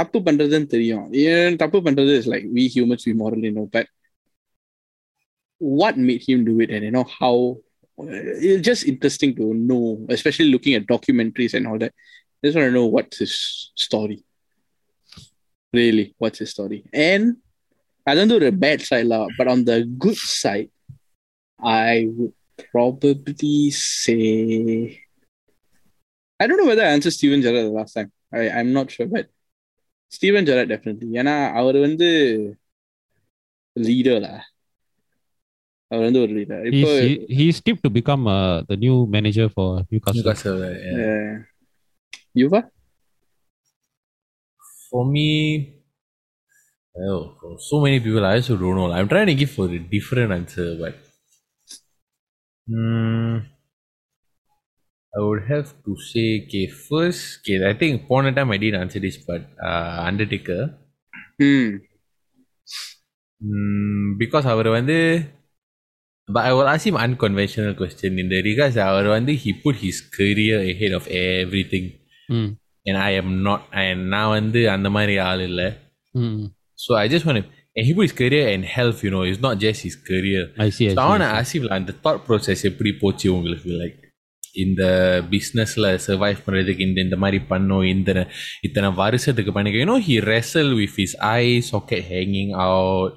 [0.00, 3.86] தப்பு பண்றதுன்னு தெரியும் ஏன் தப்பு பண்றது is like we humans we morally know but
[5.58, 7.58] what made him do it and you know how
[7.98, 11.92] it's just interesting to know, especially looking at documentaries and all that.
[12.42, 14.24] I just want to know what's his story.
[15.72, 16.84] Really, what's his story?
[16.92, 17.36] And
[18.06, 20.70] I don't do the bad side, lah, but on the good side,
[21.62, 22.32] I would
[22.72, 25.02] probably say
[26.40, 28.10] I don't know whether I answered Steven Gerrard the last time.
[28.32, 29.28] I, I'm not sure, but
[30.08, 31.08] Steven Gerrard definitely.
[31.20, 32.08] ஏன்னா அவர் வந்து
[33.76, 34.38] leader lah
[35.90, 39.46] அவர் வந்து ஒரு leader He's, இப்போ he, he's tipped to become uh, the new manager
[39.56, 40.18] for Newcastle.
[40.18, 41.00] Newcastle, yeah.
[41.06, 41.32] Uh,
[42.40, 42.60] Yuva?
[44.90, 45.28] For me,
[47.10, 48.88] oh, for so many people, I also don't know.
[48.98, 50.94] I'm trying to give for a different answer, but
[52.68, 53.32] hmm,
[55.14, 58.82] I would have to say, okay, first, okay, I think upon a time I didn't
[58.84, 60.62] answer this, but uh, Undertaker,
[61.42, 61.68] Hmm.
[63.40, 64.98] mm, because அவர் வந்து
[66.28, 69.96] but I will ask him unconventional question in the regards அவர் வந்து he put his
[70.18, 71.86] career ahead of everything
[72.28, 72.48] Mm.
[72.86, 75.68] and I am not and நான் வந்து அந்த மாதிரி ஆள் இல்லை
[76.14, 76.38] Mm.
[76.84, 77.44] So I just want to,
[77.76, 80.40] and he put his career and health, you know, it's not just his career.
[80.64, 80.86] I see.
[80.88, 81.10] I So I see.
[81.12, 83.98] want to ask him, like, the thought process எப்படி போச்சு உங்களுக்கு like
[84.64, 84.82] இந்த
[85.32, 88.10] பிஸ்னஸில் survive பண்ணுறதுக்கு இந்த இந்த மாதிரி பண்ணும் இந்த
[88.66, 93.12] இத்தனை வருஷத்துக்கு பண்ணிக்க you know he wrestle with his eye socket hanging out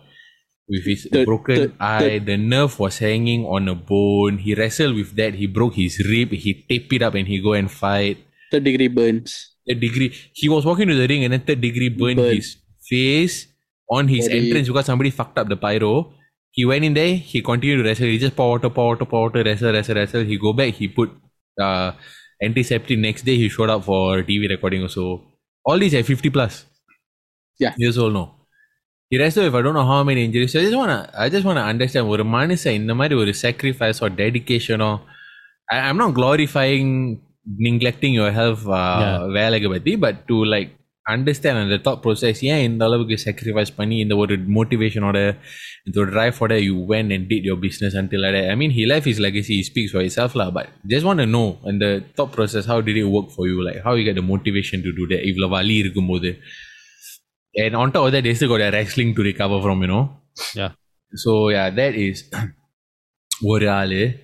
[0.71, 4.39] with his The- broken the- eye the nerve was hanging on a bone.
[4.47, 5.35] He wrestled with that.
[5.43, 6.33] He broke his rib.
[6.47, 8.19] He taped it up and he go and fight.
[8.53, 9.39] Third degree burns.
[9.69, 10.09] third degree.
[10.33, 12.35] He was walking to the ring and then third degree burned Burn.
[12.37, 12.57] his
[12.89, 13.37] face
[13.99, 15.93] on his Very- entrance because somebody fucked up the pyro.
[16.59, 17.15] He went in there.
[17.33, 18.07] He continued to wrestle.
[18.07, 20.25] He just pour water pour water pour water wrestle wrestle wrestle.
[20.31, 20.75] He go back.
[20.75, 21.11] He put
[21.69, 21.93] uh
[22.43, 23.37] antiseptic next day.
[23.37, 25.07] He showed up for tv recording also.
[25.65, 26.65] All these at 50 plus
[27.59, 27.75] Yeah.
[27.77, 28.25] years old no
[29.12, 30.52] he wrestled with I don't know how many injuries.
[30.54, 34.10] So I just wanna I just wanna understand ஒரு மனுஷன் இந்த மாதிரி ஒரு sacrifice or
[34.24, 34.94] dedication or
[35.74, 36.90] I, I'm not glorifying
[37.68, 39.20] neglecting your health uh, Yeah.
[39.38, 40.72] வேலைக்கு பத்தி but to like
[41.16, 45.18] understand அந்த thought process ஏன் இந்த அளவுக்கு sacrifice பண்ணி இந்த ஒரு motivationோட
[45.88, 48.48] இந்த ஒரு driveோட you went and did your business until like that.
[48.54, 51.28] I mean he left his legacy he speaks for himself lah but just want to
[51.36, 54.18] know and the thought process how did it work for you like how you get
[54.22, 56.32] the motivation to do that இவ்வளவு வலி இருக்கும்போது
[57.55, 60.17] and on top of that, they still got their wrestling to recover from, you know.
[60.55, 60.73] Yeah.
[61.15, 62.31] So yeah, that is
[63.43, 64.19] Oriale.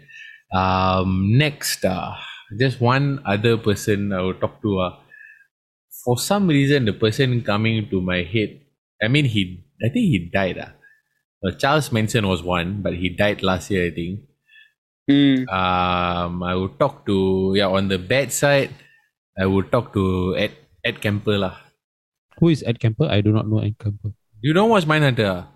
[0.54, 2.14] Um, next, uh,
[2.58, 4.78] just one other person I will talk to.
[4.78, 4.96] Uh,
[6.04, 8.60] for some reason, the person coming to my head.
[9.02, 9.64] I mean, he.
[9.82, 10.58] I think he died.
[10.58, 10.70] Uh.
[11.46, 13.86] uh Charles Manson was one, but he died last year.
[13.86, 14.20] I think.
[15.10, 15.46] Mm.
[15.52, 18.70] Um, I would talk to yeah on the bad side.
[19.38, 20.52] I would talk to Ed
[20.84, 21.65] Ed Kemper lah.
[22.40, 23.07] Who is Ed Kemper?
[23.09, 24.12] I do not know Ed Kemper.
[24.42, 25.46] you don't watch Mindhunter?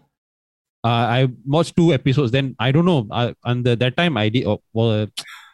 [0.83, 2.33] Uh, I watched two episodes.
[2.33, 3.07] Then I don't know.
[3.11, 4.47] I, and the, that time I did.
[4.47, 5.07] Uh, well,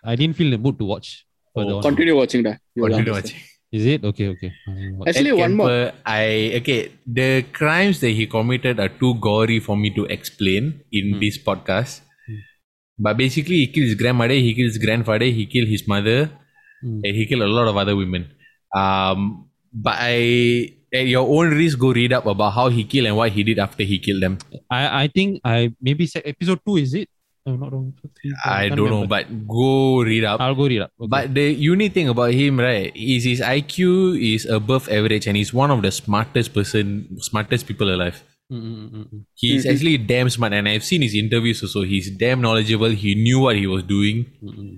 [0.04, 1.26] I didn't feel the mood to watch.
[1.54, 1.82] further Oh, on.
[1.82, 2.60] Continue watching that.
[2.74, 3.36] You Continue watching.
[3.72, 4.28] Is it okay?
[4.28, 4.52] Okay.
[4.68, 5.08] I.
[5.08, 5.92] Actually, Ed one more.
[6.06, 6.92] I okay.
[7.06, 11.20] The crimes that he committed are too gory for me to explain in Hmm.
[11.20, 12.02] this podcast.
[12.98, 16.30] But basically, he killed his grandmother, he killed his grandfather, he killed his mother,
[16.82, 17.00] Hmm.
[17.04, 18.30] and he killed a lot of other women.
[18.74, 23.16] Um, but I, at your own risk, go read up about how he killed and
[23.16, 24.38] what he did after he killed them.
[24.70, 26.76] I I think I maybe said episode two.
[26.78, 27.08] Is it?
[27.46, 27.92] I'm not wrong.
[28.02, 30.40] Three, four, I can't don't know, but go read up.
[30.40, 30.90] I'll go read up.
[31.00, 31.08] Okay.
[31.08, 35.54] But the unique thing about him, right, is his IQ is above average, and he's
[35.54, 38.22] one of the smartest person, smartest people alive.
[38.52, 39.22] Mm, mm, mm, mm, mm.
[39.34, 39.70] He's Mhm.
[39.72, 41.82] actually damn smart, and I've seen his interviews also.
[41.82, 42.90] He's damn knowledgeable.
[42.90, 44.76] He knew what he was doing, Mm, mm.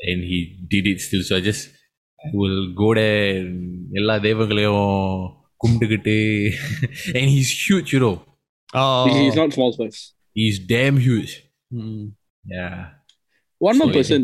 [0.00, 1.22] and he did it still.
[1.22, 1.77] So I just I
[2.39, 3.55] will go there, and
[3.99, 4.85] எல்லா தெய்வங்களையும்
[5.63, 6.15] கும்பிட்டுக்கிட்டு
[7.17, 8.15] and he's huge, you know.
[8.73, 9.03] Oh.
[9.07, 9.99] He- He's not small size.
[10.35, 11.31] He's damn huge.
[11.71, 12.05] Mm, mm.
[12.45, 12.77] Yeah.
[13.61, 14.21] One more So, person.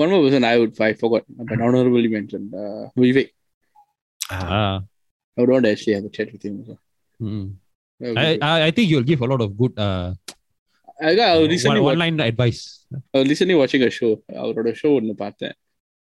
[0.00, 2.50] One more person I would I forgot, but honorably mentioned.
[2.54, 3.28] Uh, Vivek.
[4.30, 4.42] Ah.
[4.58, 4.76] Ah.
[5.36, 6.54] I would want to actually have a chat with him.
[6.60, 6.76] Also.
[7.20, 7.46] Mm.
[8.00, 10.08] Uh, I, I I think you'll give a lot of good uh
[11.00, 12.60] I got I was recently one, watch- line advice.
[13.14, 14.12] I was recently watching a show.
[14.42, 15.56] அவரோட show ஒன்று பார்த்தேன்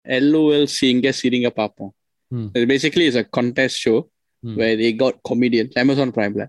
[0.05, 1.93] LOL சிங்க சிரிங்க பார்ப்போம்
[2.31, 2.47] Hmm.
[2.59, 3.97] It basically is a contest show
[4.43, 4.55] Hmm.
[4.59, 6.43] where they got comedians Amazon Primeல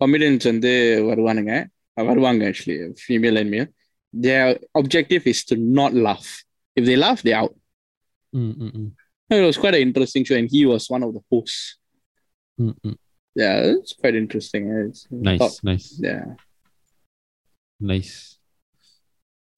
[0.00, 0.72] comedians வந்து
[1.08, 1.52] வருவானுங்க
[1.96, 3.68] அஹ் வருவாங்க actually female and male
[4.26, 4.46] their
[4.80, 6.28] objective is to not laugh
[6.76, 7.54] if they laugh they're out
[8.32, 8.88] Mm, mm, mm.
[9.36, 11.60] it was quite an interesting show and he was one of the hosts
[12.58, 12.96] Mm, mm.
[13.42, 16.24] yeah it's quite interesting It's- Nice, thought- nice, yeah
[17.80, 18.12] nice.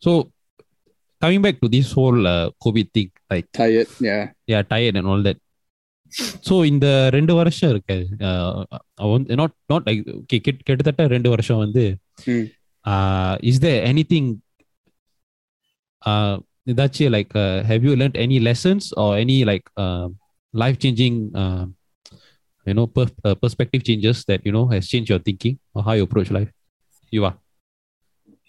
[0.03, 0.11] So
[1.27, 5.23] coming back to this whole uh, COVID thing, like tired yeah yeah, tired and all
[5.23, 5.39] that.
[6.47, 7.97] So இந்த ரெண்டு வருஷம் இருக்கு
[9.41, 11.85] not not like okay கிட்டத்தட்ட ரெண்டு வருஷம் வந்து
[12.33, 12.47] ம்.
[13.51, 14.29] Is the any thing
[16.67, 17.33] ஏதாச்சும் like
[17.71, 19.69] have you learn any lessons or any like
[20.55, 21.19] life changing
[22.67, 22.85] you know
[23.43, 25.57] perspective changes that you know has change your thinking
[25.89, 26.53] ஹா யூ அப்ரோச் லைஃப்
[27.13, 27.33] யூவா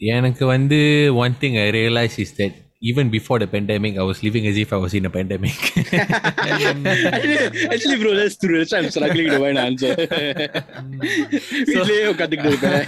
[0.01, 0.77] எனக்கு வந்து
[1.23, 4.72] one thing I realized is that even before the pandemic, I was living as if
[4.72, 5.56] I was in a pandemic.
[5.92, 7.36] actually,
[7.72, 8.58] actually, bro, that's true.
[8.58, 9.94] That's why I'm struggling to find an answer.
[11.70, 12.82] வீட்லயே உட்காந்துக்கிட்டு இருப்பேன்.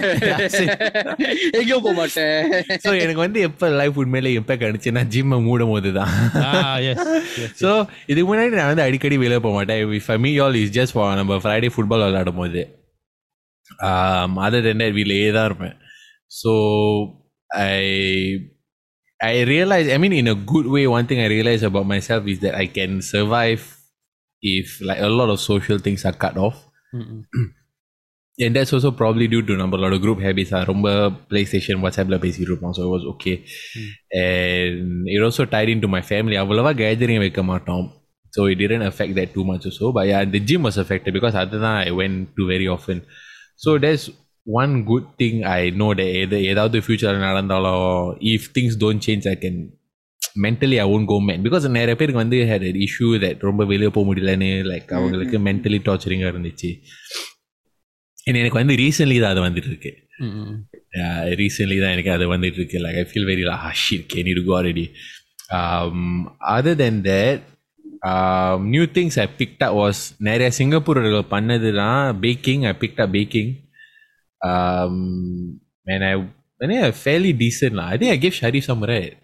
[1.59, 2.37] எங்கேயும் போக மாட்டேன்.
[2.85, 6.77] So எனக்கு வந்து எப்ப life உண்மையிலே இம்பாக்ட் அடிச்சுன்னா ஜிம்மை மூடும் போது தான் ah
[7.63, 7.71] ஸோ
[8.07, 9.83] இதுக்கு முன்னாடி நான் வந்து அடிக்கடி வெளியே போக மாட்டேன்.
[10.01, 12.63] If I me all is just for நம்ம ஃப்ரைடே ஃபுட்பால் விளையாடும் போது
[14.47, 15.77] அதர் தென் வீட்டிலேயே தான் இருப்பேன்.
[16.41, 16.53] So
[17.49, 17.75] I
[19.32, 22.26] I realise I mean in a good way one thing I realise about my self
[22.34, 23.64] is that I can survive
[24.44, 26.58] if like a lot of social things are cut off
[26.98, 27.48] Mm, mm.
[28.40, 30.88] and that's also probably due to நம்மளோட group habits are ரொம்ப
[31.32, 33.36] PlayStation WhatsAppல பேசிட்டு இருப்போம் so it was okay
[34.22, 37.86] and it also tied into my family அவ்வளவா gathering வைக்க மாட்டோம்
[38.36, 41.36] so it didn't affect that too much also but yeah the gym was affected because
[41.44, 42.98] அதுதான் I went to very often
[43.66, 44.06] so there's
[44.62, 47.74] one good thing I know that எது ஏதாவது future நடந்தாலோ
[48.34, 49.56] if things don't change I can
[50.46, 53.92] mentally I won't go mad because நிறைய பேருக்கு வந்து had an issue that ரொம்ப வெளியே
[53.98, 56.72] போக முடியலன்னு லைக் அவங்களுக்கு mentally torturing இருந்துச்சு
[58.28, 59.92] And எனக்கு வந்து ரீசென்ட்லி தான் அது வந்துட்டு இருக்கு
[60.26, 60.52] Mm-mm.
[61.42, 64.56] ரீசென்ட்லி தான் எனக்கு அது வந்துட்டு இருக்கு like I feel very ah shit can you go
[64.60, 64.86] already
[65.58, 66.00] um,
[66.58, 67.40] other than that
[68.12, 69.98] um, new things I picked up was
[70.30, 73.50] நிறைய சிங்கப்பூரர்கள் பண்ணது தான் baking I picked up baking
[74.44, 76.14] um, and I
[76.62, 77.88] and yeah, fairly decent lah.
[77.94, 79.16] I think I gave Sharif some right.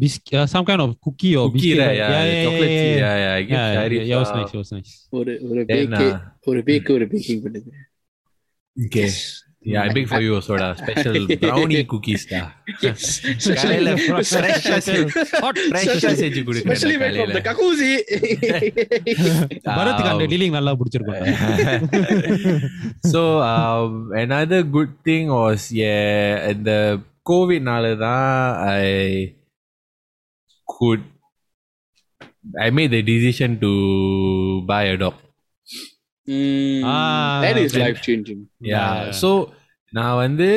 [0.00, 1.86] Bis- uh, some kind of cookie or Cookie, biscuit.
[1.86, 1.96] right?
[1.96, 2.94] Yeah, yeah, chocolate yeah, tea.
[2.96, 3.34] yeah, Yeah, yeah.
[3.34, 3.92] I gave yeah, Sharif.
[4.00, 4.50] yeah, yeah, it was uh, nice.
[4.54, 4.92] It was nice.
[5.18, 6.18] ஒரு ஒரு Then, bag uh,
[6.50, 7.70] ஒரு bag ஒரு packing பண்ணுது
[8.86, 9.08] okay.
[9.65, 12.41] Yeah I bake for you soda special brownie cookies டா
[13.57, 14.77] காலையில ஃப்ரெஷ்ஷா
[15.43, 17.91] hot ஃப்ரெஷ்ஷா செஞ்சு குடுக்குறேன் ஸ்பெஷலி மேட் ஃப்ரம் தி கக்கூசி
[19.69, 21.23] பரத் காண்ட டீலிங் நல்லா பிடிச்சிருக்கும்.
[23.13, 23.23] So
[23.53, 23.89] um,
[24.25, 26.71] another good thing was yeah இந்த
[27.29, 28.31] கோவிட்னால தான்
[28.69, 28.85] ஐ
[30.67, 31.03] could
[32.63, 33.69] I made the decision to
[34.63, 35.15] buy a dog.
[36.27, 38.39] Mm, Ah, that is then- life changing.
[38.63, 38.77] Yeah.
[38.95, 39.11] Yeah.
[39.13, 39.29] So
[39.93, 40.47] நான் வந்து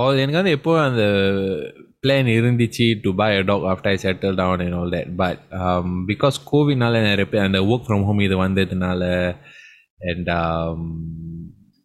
[0.00, 1.04] all எனக்கு வந்து எப்போ அந்த
[2.02, 5.40] பிளான் இருந்துச்சு to buy a dog after I settle down and all that but
[6.10, 9.02] because கோவிட்னால நிறைய பேர் அந்த ஒர்க் ஃப்ரம் ஹோம் இது வந்ததுனால
[10.10, 10.30] அண்ட்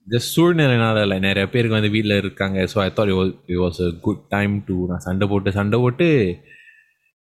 [0.07, 3.11] இந்த சூழ்நிலைனால இல்லை நிறைய பேருக்கு வந்து வீட்டில் இருக்காங்க so I thought
[3.47, 6.09] it was a good time to நான் சண்டை போட்டு சண்டை போட்டு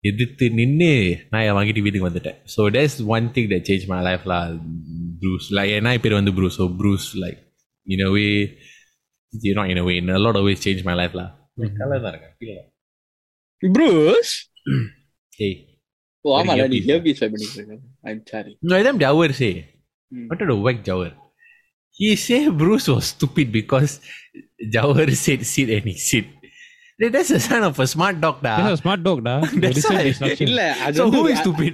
[0.04, 0.92] எதிர்த்து நின்று
[1.32, 4.36] நான் என் வாங்கிட்டு வீட்டுக்கு வந்துட்டேன் so days one thing that change my லைஃப்ல
[5.24, 7.40] ப்ரூஸ் லைக் என்ன பேர் வந்து Bruce so Bruce like
[7.88, 8.28] in a way
[9.34, 11.26] you know in a way in a lot of ways changed my life lah
[11.80, 12.70] colour தான் இருக்கேன் feel தான்.
[13.64, 14.32] Bruce?
[15.40, 15.52] hey
[16.26, 16.88] ஓ ஆமால நீ earpiece.
[16.94, 17.76] earpiece try பண்ணிட்டு இருக்க.
[18.10, 18.54] I'm sorry.
[18.72, 19.52] no them Jawar say
[20.12, 20.24] Hmm.
[20.30, 21.10] wanted to whack Jawar
[21.98, 23.92] he say Bruce was stupid because
[24.76, 26.28] Jawar said sit and he sit
[27.01, 28.51] Hey, that's a sign of a smart dog da.
[28.81, 30.35] Smart dog டா That's Listen to why.
[30.47, 31.73] இல்ல அது so who is stupid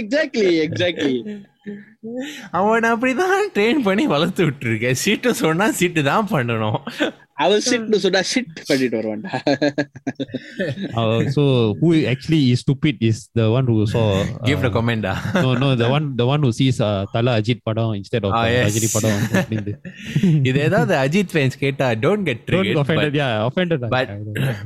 [0.00, 1.16] exactly exactly
[2.58, 6.78] அவனை அப்படிதான் train பண்ணி வளர்த்து விட்டுருக்கேன் சீட்டு சொன்னா சீட்டு தான் பண்ணணும்
[7.44, 9.32] அவன் சிட்னு சொன்னா சிட் பண்ணிட்டு வருவான்டா
[10.94, 11.42] Uh, so
[11.80, 14.02] who actually is stupid is the one who saw
[14.48, 15.12] give the uh, comment da.
[15.44, 18.42] no no the one the one who sees uh, Tala Ajit படம் instead of Ah,
[18.42, 18.64] uh, yes.
[18.66, 19.18] Rajini படம்.
[20.48, 24.08] இது ஏதாவது Ajith fans கேட்டா don't get Don't triggered get offended yeah offended But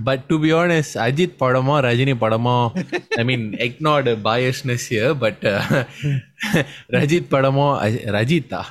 [0.08, 2.56] but to be honest, Ajit படமோ ரஜினி படமோ
[3.20, 5.60] I mean ignore the biasness here, but uh,
[6.96, 7.68] Rajith படமோ
[8.18, 8.62] ரஜித்தா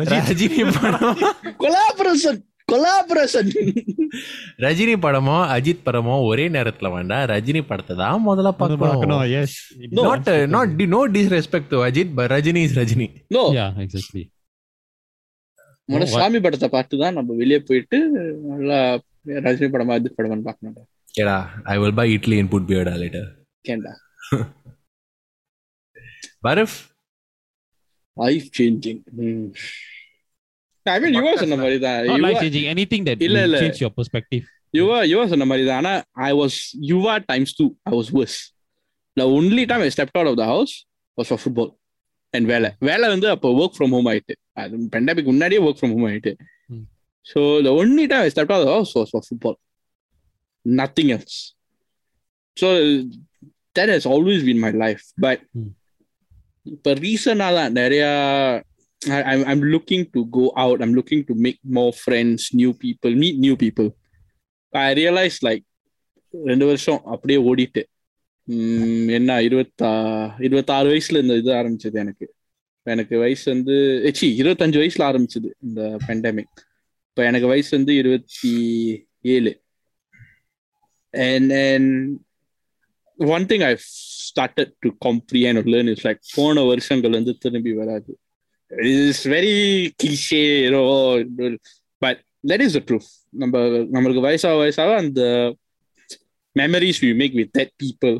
[0.00, 1.12] ரஜினி படமோ
[1.62, 2.40] collaboration
[2.72, 3.50] collaboration
[4.64, 9.22] Rajini படமோ அஜித் படமோ ஒரே நேரத்துல வேண்டாம் ரஜினி படத்தை தான் முதல்ல பார்க்கணும்.
[10.00, 14.24] not uh, not no disrespect to Ajith but Rajini is Rajini no yeah exactly.
[15.88, 17.98] முன்ன No, சாமி படத்தை பார்த்து தான் நம்ம வெளியே போயிட்டு
[18.50, 18.78] நல்லா
[19.46, 20.86] ரஜினி படமா இது படமான்னு பார்க்கணும்.
[21.14, 21.36] கேடா
[21.72, 23.24] I will buy idli and put beard later.
[23.64, 23.92] கேண்டா
[26.46, 26.78] பரஃப்
[28.16, 29.02] லைஃப் சேஞ்சிங்
[30.86, 31.98] ஐ மீன் யுவா சொன்ன மாதிரி தான்
[32.74, 33.58] anything that இல்ல, இல்ல.
[33.62, 34.44] change your perspective.
[34.78, 35.78] யுவா யுவா சொன்ன மாதிரி தான்.
[35.82, 35.92] ஆனா
[36.28, 36.56] I was
[36.90, 38.38] Yuva times too I was worse
[39.16, 40.72] the only time I stepped out of the house
[41.18, 41.70] was for football
[42.34, 42.70] and வேலை.
[42.90, 44.34] வேலை வந்து அப்போ ஒர்க் ஃப்ரம் ஹோம் ஆயிட்டு.
[44.62, 46.32] அது பெண்டமிக் முன்னாடியே ஒர்க் ஃப்ரம் ஹோம் ஆயிட்டு.
[47.26, 49.58] So the only time I stepped out house was for football
[50.66, 51.38] nothing else
[52.56, 52.68] so
[53.78, 55.42] that has always been my life but.
[56.66, 57.72] இப்போ ரீசனாக தான்.
[57.80, 58.10] நிறையா
[59.02, 60.82] I, I'm looking to go out.
[60.82, 63.88] I'm looking to make more friends, new people, meet new people.
[64.72, 65.64] I realized like
[66.34, 67.82] ரெண்டு வருஷம் அப்படியே ஓடிட்டு
[69.08, 69.90] என்ன இருபத்தா
[70.38, 72.26] இருபத்தாறு வயசுல இந்த இது ஆரம்பிச்சது எனக்கு
[72.86, 73.74] எனக்கு வயசு வந்து
[74.18, 76.54] சி இருபத்தஞ்சு வயசுல ஆரம்பிச்சது இந்த பெண்டமிக்
[77.08, 78.52] இப்போ எனக்கு வயசு வந்து இருபத்தி
[79.34, 79.52] ஏழு
[81.14, 81.92] and and
[83.18, 83.72] one thing I
[84.26, 88.12] started to காம்ப்ரியன் learn is like போன வருஷங்கள் வந்து திரும்பி வராது
[88.91, 89.57] it's very
[90.03, 90.43] cliché
[92.05, 92.19] but
[92.49, 93.11] that is the ட்ரூஃப்
[93.43, 93.61] நம்ம
[93.93, 95.21] நம்மளுக்கு வயசாக வயசாக அந்த
[96.55, 98.17] memories we make with that people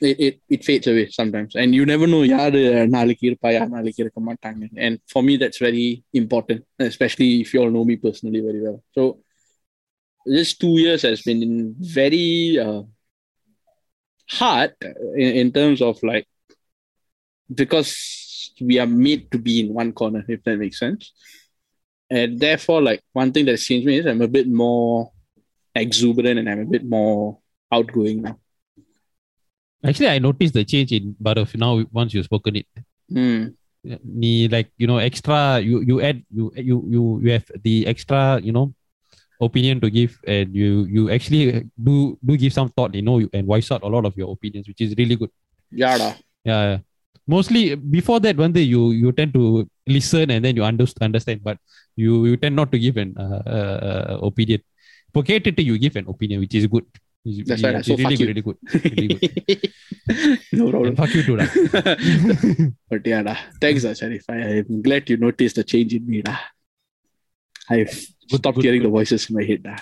[0.00, 2.60] it, it, it fades away sometimes and you never know யாரு
[2.94, 5.88] நாளைக்கு இருப்பா யார் நாளைக்கு இருக்க மாட்டாங்க and for me that's very
[6.20, 9.02] important especially if you all know me personally very well so
[10.36, 11.44] this two years has been
[12.00, 12.30] very
[12.64, 12.82] uh,
[14.28, 14.74] hard
[15.24, 16.28] in, in terms of like
[17.50, 17.92] because
[18.61, 21.11] we are made to be in one corner, if that makes sense.
[22.09, 25.11] And therefore, like one thing that's changed me is I'm a bit more
[25.73, 27.39] exuberant and I'm a bit more
[27.71, 28.39] outgoing now.
[29.83, 32.67] Actually, I noticed the change in but of now once you've spoken it.
[33.11, 33.53] Mm.
[34.03, 38.41] Me like you know extra you you add you you you you have the extra
[38.41, 38.73] you know
[39.39, 43.45] opinion to give and you you actually do do give some thought you know and
[43.45, 45.29] voice out a lot of your opinions which is really good.
[45.69, 46.15] Yeah.
[46.43, 46.79] Yeah
[47.34, 47.62] mostly
[47.96, 49.42] before that one day you you tend to
[49.96, 51.58] listen and then you underst- understand but
[52.02, 54.60] you you tend not to give an uh, uh, uh, opinion
[55.10, 56.88] இப்போ கேட்டுட்டு you give an opinion which is good
[57.30, 57.74] It's- That's right.
[57.78, 58.28] it's So really fuck good, you.
[58.30, 58.58] really good
[58.92, 59.32] really good
[60.58, 60.94] no and problem.
[61.00, 61.46] fuck you too da.
[62.90, 63.34] But yeah, da.
[63.62, 64.24] thanks, ah, Sharif.
[64.34, 66.20] I, I'm glad you noticed the change in me.
[66.28, 66.34] Da.
[67.74, 67.92] I've
[68.36, 69.62] stopped good, hearing the voices in my head.
[69.68, 69.74] Da.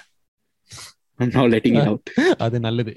[1.24, 2.06] I'm now letting it out.
[2.46, 2.94] அது நல்லது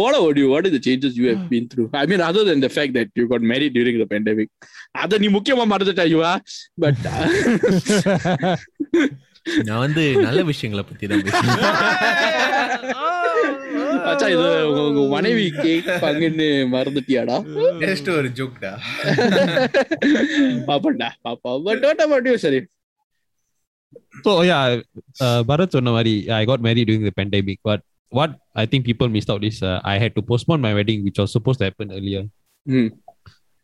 [0.00, 0.48] what about you?
[0.54, 1.88] What are the changes you have been through?
[2.02, 4.50] I mean, other than the fact that you got married during the pandemic.
[5.02, 6.32] அதை நீ முக்கியமா மறந்துட்டா are.
[6.84, 6.98] But
[9.68, 11.24] நான் வந்து நல்ல விஷயங்களை பத்தி தான்
[14.06, 14.44] மச்சா இது
[14.82, 17.36] உங்க மனைவி கேட்பாங்கன்னு மறந்துட்டியாடா
[17.82, 18.72] ஜஸ்ட் ஒரு ஜோக்டா
[20.68, 22.60] பாப்பண்டா பாப்பா பட் வாட் அபவுட் யூ சரி
[24.25, 24.61] so yeah
[25.25, 29.09] uh, Bharat சொன்ன மாதிரி I got married during the pandemic but what I think people
[29.09, 31.89] missed out is uh, I had to postpone my wedding which was supposed to happen
[31.91, 32.23] earlier
[32.69, 32.89] ம்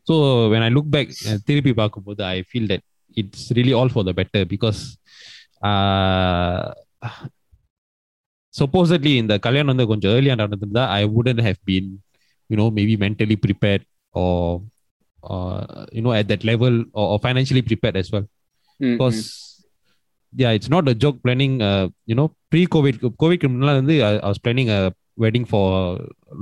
[0.07, 2.81] So when I look back, uh, திருப்பி பார்க்கும்போது I feel that
[3.21, 4.79] it's really all for the better because
[5.69, 6.73] uh,
[8.61, 11.87] supposedly இந்த கல்யாணம் வந்து கொஞ்சம் ஏர்லியா நடந்திருந்தா I wouldn't have been
[12.51, 13.83] you know maybe mentally prepared
[14.21, 14.61] or
[15.31, 17.63] uh, you know at that level or, or financially
[20.32, 21.56] Yeah it's not a joke planning
[22.08, 24.70] you know pre covid கோவிட்க்கு முன்னால் வந்து I was planning
[25.24, 25.70] wedding for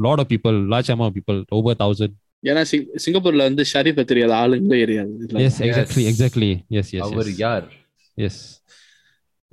[0.06, 2.14] lot of people large amount people over thousand
[2.44, 2.62] ஏன்னா
[3.04, 5.12] சிங்கப்பூர்ல வந்து ஷரீஃப் தெரியாத ஆளுங்களே தெரியாது
[5.44, 7.66] yes exactly exactly yes yes அவர் யார்?
[8.18, 8.40] Yes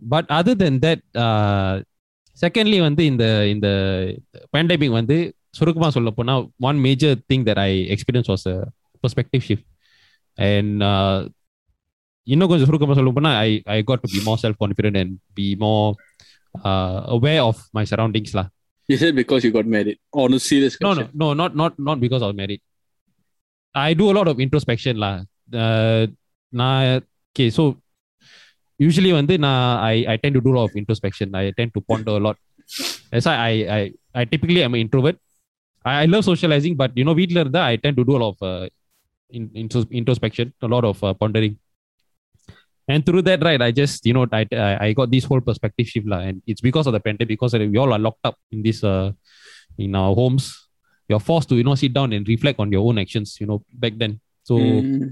[0.01, 1.03] but other than that
[2.37, 3.67] secondly வந்து இந்த இந்த
[4.53, 5.17] பேண்டமிக் வந்து
[5.51, 8.45] சுருக்கமாக சொல்ல போனால் one major thing that I experience was
[9.03, 9.67] perspective shift
[10.37, 10.83] and
[12.26, 15.46] இன்னும் கொஞ்சம் சுருக்கமா சொல்ல போனா I I got to be more self confident and be
[15.64, 15.84] more
[16.70, 18.46] uh aware of my surroundings lah
[18.88, 19.96] You said because you got married.
[20.22, 21.08] On a serious no question.
[21.22, 22.60] no no not not not because I was married
[23.74, 25.12] I do a lot of introspection lah
[25.62, 26.02] uh,
[26.60, 26.84] நான்
[27.30, 27.64] okay so
[28.86, 31.82] usually வந்து நான் I, I tend to do a lot of introspection I tend to
[31.90, 32.36] ponder a lot
[33.10, 33.82] that's why I I
[34.20, 35.16] I typically am an introvert
[35.90, 38.32] I, I love socializing but you know வீட்ல இருந்தா I tend to do a lot
[38.34, 38.64] of uh,
[39.36, 41.54] in, intros- introspection a lot of uh, pondering
[42.92, 45.86] and through that right I just you know I, I I got this whole perspective
[45.92, 48.60] shift lah and it's because of the pandemic because we all are locked up in
[48.66, 49.08] this uh,
[49.84, 50.44] in our homes
[51.10, 53.60] you're forced to you know sit down and reflect on your own actions you know
[53.84, 54.14] back then
[54.50, 55.08] so Mm.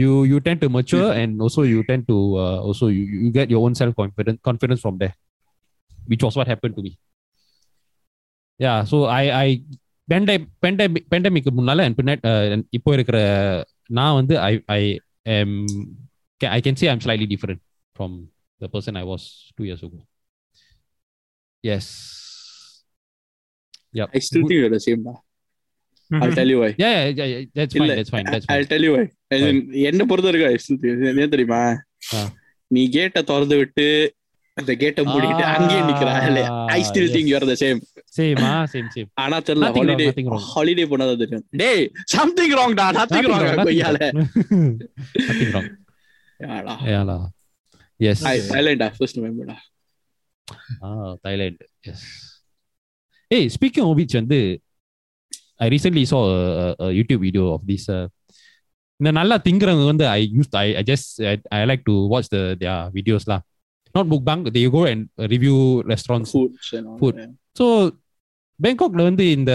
[0.00, 3.48] you you tend to mature and also you tend to uh, also you, you get
[3.54, 5.14] your own self confidence confidence from there
[6.10, 6.92] which was what happened to me
[8.64, 9.48] yeah so i i
[10.12, 12.46] pandemic pandemic pandemic முன்னால and பின்ன uh,
[12.78, 13.18] இப்போ இருக்கிற
[13.98, 14.82] நான் வந்து i i
[15.35, 15.51] am
[16.57, 17.59] i can say i'm slightly different
[17.97, 18.11] from
[18.61, 19.23] the person i was
[19.57, 19.99] 2 years ago
[21.63, 21.85] yes
[23.97, 25.01] yeah I still think you're the same.
[25.07, 25.13] Da.
[26.21, 26.69] I'll tell you why.
[26.83, 29.05] yeah, yeah, yeah, that's fine that's fine that's fine I'll tell you why.
[29.89, 31.61] என்ன பொறுத்த வரைக்கும் I still think- ஏன் தெரியுமா.
[32.75, 33.87] நீ கேட்ட திறந்து விட்டு
[34.57, 36.37] அந்த கேட்ட மூடிட்டு அங்கேயே நிக்கிறான்
[36.73, 37.79] I still think you are the same
[38.17, 40.05] சேமா சேம் சேம் ஆனா தெரியல ஹாலிடே
[40.47, 41.43] ஹாலிடே போனதா தெரியும்.
[41.61, 41.83] டேய்
[42.13, 43.99] சம்திங் ராங் டா நதிங் ராங் கொய்யால.
[45.29, 45.69] நதிங் ராங்
[46.39, 47.17] யாடா யாடா
[47.99, 49.57] எஸ் தாய்லாண்டா ஃபர்ஸ்ட் மெம்பர்டா
[50.83, 50.89] ஆ
[51.23, 52.05] தாய்லாந்து எஸ்
[53.31, 54.39] ஏய் ஸ்பீக்கிங் ஆஃப் விச் வந்து
[55.63, 56.19] I recently saw
[56.97, 57.87] YouTube video of this
[58.99, 61.09] இந்த நல்லா திங்குறவங்க வந்து I use I just
[61.53, 63.43] I like to watch the தியா வீடியோஸ்லாம்
[63.96, 64.04] their videos lah.
[64.04, 66.32] Not mukbang, they go and review restaurants.
[66.32, 67.36] Foods Food.
[67.54, 67.92] So
[68.62, 69.52] Bangkokல வந்து இந்த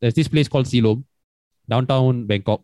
[0.00, 1.04] there's this place called Silom,
[1.70, 2.60] downtown Bangkok.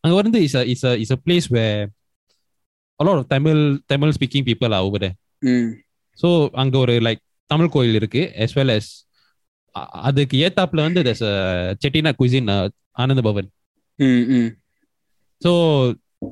[0.00, 1.90] அங்க வந்து is a is a is a place where
[3.00, 5.16] a lot of Tamil Tamil speaking people are over there.
[5.42, 5.70] ம்
[6.20, 9.06] so அங்க ஒரு like Tamil கோயில் இருக்கு as well as
[9.76, 11.34] அ- அதுக்கு ஏத்தாப்புல வந்து there's a
[11.84, 13.52] செட்டினா குசின் ஆனந்த பவன்
[13.96, 14.50] ம் ம்
[15.44, 15.52] so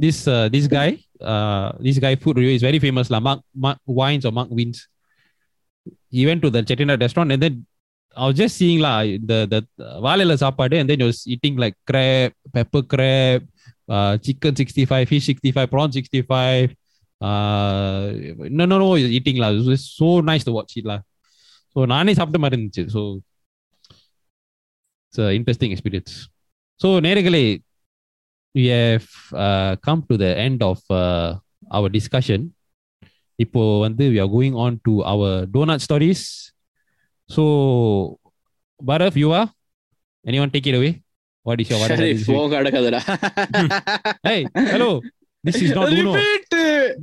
[0.02, 3.78] this uh, this guy uh, this guy food review is very famous lah Mark, Mark
[3.86, 4.88] Wines or Mark Wins
[6.10, 7.66] he went to the Chettinad restaurant and then
[8.16, 8.96] I was just seeing lah
[9.30, 9.60] the the
[10.06, 13.40] வாழையில சாப்பாடு and then he was eating like crab pepper crab
[13.94, 16.74] uh, chicken 65 fish 65 prawn 65
[17.28, 18.02] uh,
[18.58, 21.00] no no no he's eating lah it was so nice to watch it lah
[21.72, 23.00] so நானே சாப்பிட்ட மாதிரி இருந்துச்சு so
[25.06, 26.14] it's an interesting experience
[26.82, 27.44] so நேர்களே
[28.54, 29.06] we have
[29.36, 31.28] uh, come to the end of uh,
[31.70, 32.40] our discussion.
[33.38, 36.22] இப்போ வந்து we are going on to our donut stories.
[37.30, 37.42] So,
[38.80, 39.48] Barav, you are?
[40.24, 40.92] Anyone take it away?
[41.46, 42.38] What is your what is சரி your this week?
[42.38, 43.00] போக அடக்காதடா
[44.28, 44.38] Hey,
[44.72, 44.90] hello.
[45.44, 46.12] This is not Uno.
[46.16, 46.54] Repeat.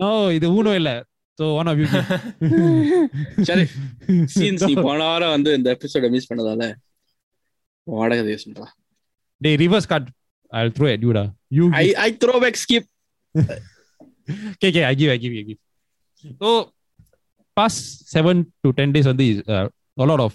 [0.03, 0.89] No, இது Uno இல்ல.
[1.39, 1.87] So one of you.
[3.49, 3.63] சரி
[4.35, 4.83] scenes நீ No.
[4.87, 6.67] போன வாரம் வந்து இந்த எபிசோட மிஸ் பண்ணதால
[7.87, 8.67] வாடகை கதையை சொல்றா
[9.41, 10.05] They reverse card.
[10.51, 11.23] I'll throw at you da.
[11.57, 11.65] You.
[11.83, 12.87] I I throw back skip
[14.55, 14.83] Okay, okay.
[14.83, 15.09] I give.
[15.13, 15.33] I give.
[15.41, 15.59] I give.
[16.41, 16.49] So
[17.57, 17.79] past
[18.13, 19.67] seven to ten days on this, uh,
[20.03, 20.33] a lot of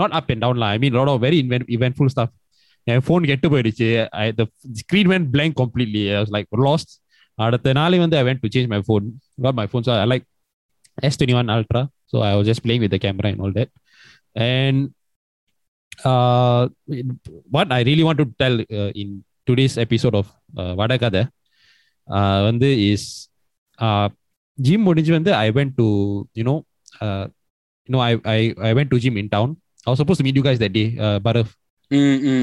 [0.00, 0.68] not up and down lah.
[0.76, 2.32] I mean, a lot of very event, eventful stuff.
[2.92, 3.86] N phone கெட்டு போயிடுச்சு
[4.22, 4.42] ஐ the
[4.80, 6.90] screen when blank completely I was like lost
[7.44, 9.06] அடுத்த நாளே வந்து I went to change my phone
[9.44, 10.24] got my phone so I like
[11.10, 13.70] S21 Ultra so I was just playing with the camera and all that
[14.50, 14.78] and
[16.10, 16.62] uh,
[17.56, 19.08] what I really want to tell uh, in
[19.48, 20.26] today's episode of
[20.60, 21.22] uh, Vadakada
[22.16, 23.02] uh, வந்து is
[23.86, 24.06] uh,
[24.66, 25.86] gym முடிஞ்சு வந்து I went to
[26.38, 26.58] you know
[27.04, 27.24] uh,
[27.86, 29.48] you know I, I I went to gym in town
[29.86, 31.46] I was supposed to meet you guys that day uh, but uh,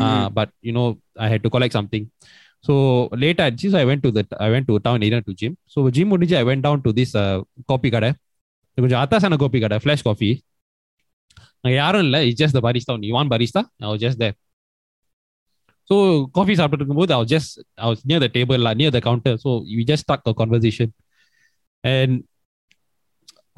[0.08, 0.88] uh, but you know
[1.26, 2.04] I had to collect something.
[2.68, 2.74] So
[3.24, 5.54] later, so I went to the I went to town area to gym.
[5.74, 7.38] So gym முடிஞ்சு I went down to this uh,
[7.72, 8.10] coffee கடை
[8.74, 10.30] இது கொஞ்சம் அத்தாசான கோபி கடை flash coffee
[11.64, 14.36] அங்கே யாரும் இல்லை it's just the barista only one barista I was just there
[15.90, 15.96] so
[16.38, 17.50] coffee சாப்பிட்டு இருக்கும்போது I was just
[17.84, 20.90] I was near the table lah, near the counter so we just start a conversation
[21.84, 22.24] and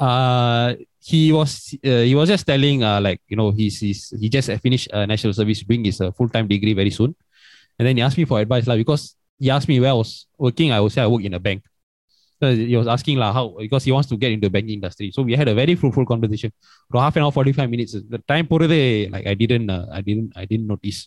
[0.07, 0.67] uh
[1.09, 1.51] he was
[1.85, 5.05] uh, he was just telling uh, like you know he's, he's he just finished uh,
[5.05, 7.15] national service doing his uh, full-time degree very soon
[7.77, 10.11] and then he asked me for advice lah because he asked me where I was
[10.37, 11.61] working I would say I work in a bank
[12.41, 15.11] so he was asking lah how because he wants to get into the banking industry
[15.11, 16.51] so we had a very fruitful conversation
[16.91, 18.81] for half an hour 45 minutes the time போறதே
[19.13, 20.99] like I didn't uh, I didn't I didn't notice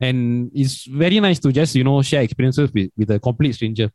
[0.00, 3.90] and it's very nice to just you know share experiences with, with a complete stranger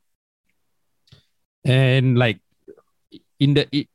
[1.66, 2.40] and like
[3.40, 3.88] in the it,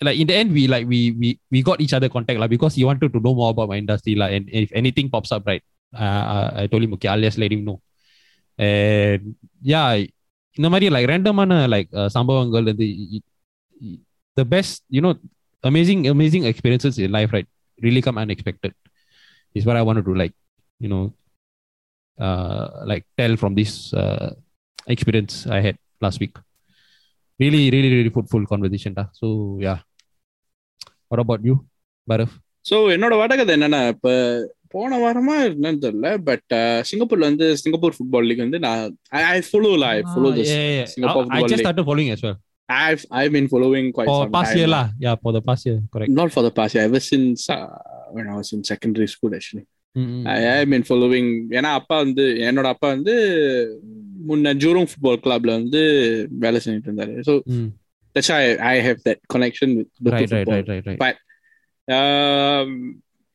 [0.00, 2.74] like in the end we like we we we got each other contact like because
[2.74, 5.62] he wanted to know more about my industry like and if anything pops up right
[5.94, 7.80] uh, uh, I told him okay I'll just let him know
[8.58, 9.88] and yeah
[10.58, 12.86] இந்த மாதிரி like ரேண்டமான like uh, சம்பவங்கள் வந்து
[14.38, 15.12] the best you know
[15.68, 17.48] amazing amazing experiences in life right
[17.84, 18.72] really come unexpected
[19.58, 20.34] is what I wanted to like
[20.84, 21.02] you know
[22.18, 24.28] uh, like tell from this uh,
[24.86, 26.36] experience I had last week
[27.40, 29.04] really really really fruitful conversation da.
[29.20, 29.26] so
[29.66, 29.78] yeah
[31.10, 31.56] what about you
[32.10, 32.32] Barav
[32.64, 34.08] so என்னோட வடகதை என்னன்னா இப்ப
[34.74, 36.52] போன வாரமா என்னன்னு தெரியல but
[36.88, 38.82] சிங்கப்பூர்ல வந்து சிங்கப்பூர் ஃபுட்பால் லீக் வந்து நான்
[39.32, 40.88] I follow law I follow Ah, this yeah, yeah, yeah.
[40.92, 41.66] Singapore I, I Football just League.
[41.66, 42.36] started following as well
[42.68, 44.74] I've I've been following quite for some past time year now.
[44.76, 47.66] lah yeah for the past year correct Not for the past year, ever since uh,
[48.16, 49.64] when I was in secondary school actually.
[49.97, 50.69] Mm-hmm.
[50.69, 53.13] Mean following ஏன்னா அப்பா வந்து என்னோட அப்பா வந்து
[54.27, 55.81] முன்ன ஜூரூங் football கிளப்ல வந்து
[56.39, 57.13] வேலை செஞ்சுட்டு இருந்தாரு.
[58.65, 59.91] I I that connection with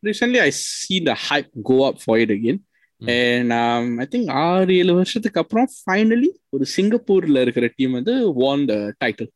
[0.03, 2.61] recently I see the hype go up for again
[3.03, 3.53] and
[4.01, 9.31] I think ஆறு ஏழு வருஷத்துக்கு அப்புறம் ஃபைனலி ஒரு சிங்கப்பூர்ல இருக்கிற டீம் வந்து ஓன் த டைட்டில்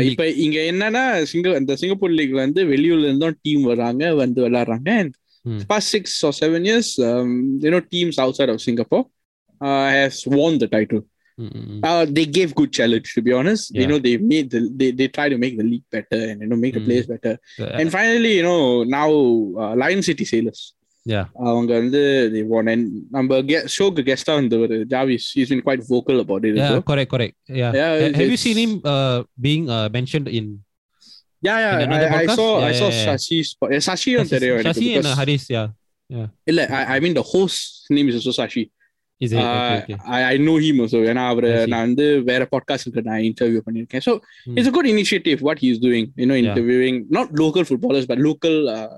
[0.00, 4.90] இப்ப இங்க என்னன்னா சிங்க இந்த சிங்கப்பூர் லீக்ல வந்து வெளியூர்ல இருந்தும் டீம் வர்றாங்க வந்து விளையாடுறாங்க.
[5.00, 5.14] And
[5.47, 5.59] Hmm.
[5.71, 7.29] past six or seven years um,
[7.63, 9.03] you know teams outside of Singapore
[9.67, 11.01] uh, has won the title.
[11.41, 11.79] Mm, mm, mm.
[11.89, 13.63] Uh, they gave good challenge to be honest.
[13.75, 13.87] You Yeah.
[13.89, 16.59] know they made the they, they try to make the league better and you know
[16.63, 16.89] make the Hmm.
[16.89, 17.33] players better.
[17.63, 18.61] Uh, And finally, you know,
[18.99, 19.09] now
[19.63, 20.61] uh, Lion City Sailors.
[21.13, 21.25] Yeah.
[21.47, 22.01] அவங்க வந்து
[22.33, 22.83] they won and
[23.15, 26.71] நம்ம get ஷோக்கு கெஸ்டா வந்து ஒரு ஜாவிஸ் he's been quite vocal about it as yeah
[26.75, 26.85] well.
[26.91, 30.45] correct correct yeah, Yeah, Ha- have you it's- seen him uh, being uh, mentioned in
[31.41, 31.71] Yeah, yeah.
[31.83, 32.37] In another I, I podcast?
[32.39, 33.07] saw I Yeah, saw yeah, yeah.
[33.07, 33.69] Shashi spot.
[33.73, 37.13] Yeah, Sashi on தெரியும் எனக்கு Shashi and uh, because Haris yeah இல்ல I, I mean
[37.19, 37.59] the host
[37.97, 38.63] name is also Sashi.
[39.23, 39.97] is it Uh, okay, okay.
[40.15, 40.99] I, I know him also.
[41.11, 41.69] ஏன்னா அவரு I see.
[41.73, 44.03] நான் வந்து வேற பாட்காஸ்ட்க்கு நான் interview பண்ணிருக்கேன்.
[44.07, 44.13] So
[44.45, 44.55] Hmm.
[44.57, 46.05] it's a good initiative what he's doing.
[46.21, 46.47] You know, Yeah.
[46.49, 48.89] interviewing not local footballers but local uh,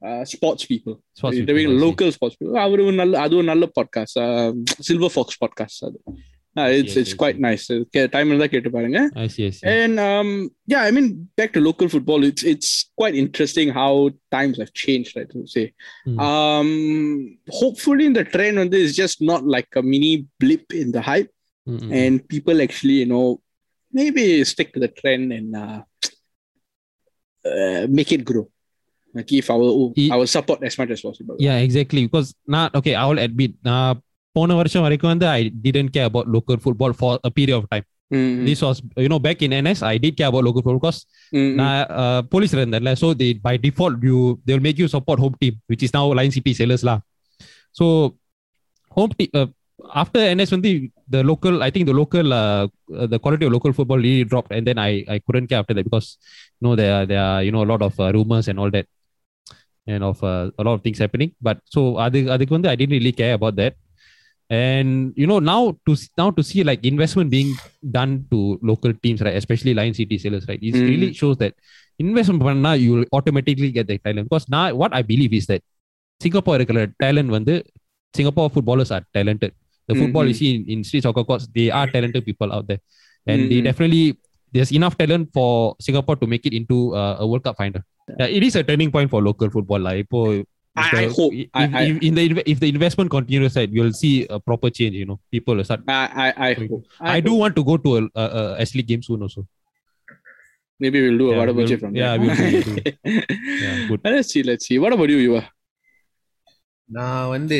[0.00, 0.94] uh, sports people.
[1.18, 1.84] Sports people, interviewing I see.
[1.86, 2.56] local sports people.
[2.66, 4.20] அவரு ஒரு நல்ல அது ஒரு நல்ல podcast
[4.88, 5.98] silver fox podcast அது
[6.56, 7.62] Uh, it's I it's see, I quite nice.
[8.14, 8.98] Time இருந்தா கேட்டு பாருங்க.
[9.22, 10.28] I see I see And um,
[10.72, 11.06] yeah, I mean,
[11.38, 12.68] back to local football, it's it's
[13.00, 13.90] quite interesting how
[14.36, 15.30] times have changed, right?
[15.34, 15.64] To say,
[16.06, 16.18] Hmm.
[16.26, 16.70] um,
[17.60, 20.12] hopefully, the trend on this is just not like a mini
[20.42, 21.30] blip in the hype,
[21.68, 21.90] Mm, mm, mm.
[21.98, 23.26] and people actually, you know,
[24.00, 25.80] maybe stick to the trend and uh,
[27.44, 28.44] uh, make it grow.
[29.16, 29.66] Like if our
[30.02, 31.36] It- our support as much as possible.
[31.48, 34.00] yeah exactly because not okay I will admit நான்
[34.36, 37.86] போன வருஷம் வரைக்கும் வந்து I didn't care about local football for a period of time
[38.14, 40.98] Mm, this was you know back in NS I did care about local football because
[41.32, 44.88] mm, mm, நான் uh, police இருந்தேன்ல so they by default you they will make you
[44.94, 46.96] support home team which is now Lion City Sailors lah
[47.78, 47.86] so
[48.96, 49.48] home team uh,
[50.02, 50.72] after NS வந்து
[51.14, 52.64] the local I think the local uh,
[52.98, 55.76] uh, the quality of local football really dropped and then I I couldn't care after
[55.78, 56.08] that because
[56.58, 58.72] you know there are there are you know a lot of uh, rumors and all
[58.76, 58.88] that
[59.94, 62.96] and of uh, a lot of things happening but so அது அதுக்கு வந்து I didn't
[62.98, 63.74] really care about that
[64.50, 67.50] And you know now to s- now to see like investment being
[67.90, 68.38] done to
[68.70, 69.36] local teams, right?
[69.42, 70.62] Especially Lion City Sailors, right?
[70.62, 70.86] It Mm.
[70.86, 71.54] really shows that
[71.98, 74.26] investment பண்ணா you will automatically get the talent.
[74.28, 75.62] Because now what I believe is that
[76.20, 77.54] Singapore இருக்கிற talent வந்து
[78.14, 79.52] Singapore footballers are talented.
[79.88, 80.30] The football Mhm.
[80.30, 82.80] you see in, in street soccer courts, they are talented people out there,
[83.26, 83.66] and they Mhm.
[83.68, 84.04] definitely
[84.54, 85.48] there's enough talent for
[85.86, 87.82] Singapore to make it into uh, a World Cup final.
[88.20, 89.80] Yeah, it is a turning point for local football.
[89.88, 90.20] Like, இப்போ,
[90.81, 91.33] I, the- I hope.
[91.33, 92.23] if, I, I, if, in the
[92.53, 94.95] if the investment continues, right, you'll see a proper change.
[94.95, 95.81] You know, people will start.
[95.87, 96.83] I, I, I hope.
[97.15, 99.43] I, do want to go to a, a, a S League game soon also.
[100.81, 102.19] Maybe we'll do a Yeah, what about we'll- you from yeah, there.
[102.25, 102.73] we'll do,
[103.05, 103.23] we'll
[103.63, 104.01] Yeah, good.
[104.15, 104.79] let's see, let's see.
[104.85, 105.43] What about you, Yuva?
[106.89, 107.57] நான் வந்து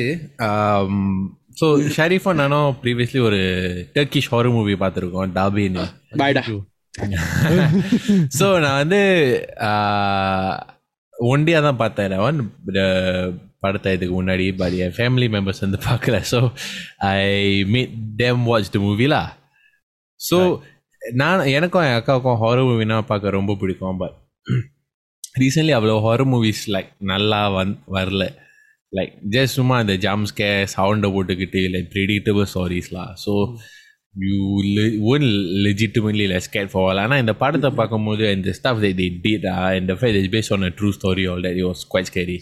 [1.60, 3.40] so ஷரீஃபும் நானும் previously ஒரு
[3.96, 5.84] Turkish horror movie பார்த்துருக்கோம் டாபின்னு.
[8.40, 9.02] So நான் வந்து
[11.32, 12.40] ஒண்டியாக தான் பார்த்தேன் அவன்.
[13.64, 16.18] படத்தை இதுக்கு முன்னாடி பட் என் ஃபேமிலி மெம்பர்ஸ் வந்து பார்க்கல.
[16.32, 16.40] So
[17.08, 19.22] I made them watch the மூவிலா
[20.20, 20.38] so
[21.22, 24.00] நான் எனக்கும் என் அக்காவுக்கும் ஹாரர் மூவினா பார்க்க ரொம்ப பிடிக்கும்.
[24.04, 24.16] பட்
[25.42, 28.24] ரீசெண்ட்லி அவ்வளோ ஹாரர் மூவிஸ் லைக் நல்லா வந் வரல.
[28.98, 33.34] லைக் ஜஸ்ட் சும்மா அந்த ஜாம்ஸ்கே சவுண்டை போட்டுக்கிட்டு like predictable ஸ்டோரிஸ்லாம் so
[34.16, 35.32] you wouldn't
[35.68, 37.80] legitimately let scared for all ஆனா இந்த படத்தை mm-hmm.
[37.80, 40.34] பார்க்கும்போது:aanaa intha padatthai and the stuff that they did ah and the fact that it's
[40.38, 42.38] based on a true story all that it was quite scary.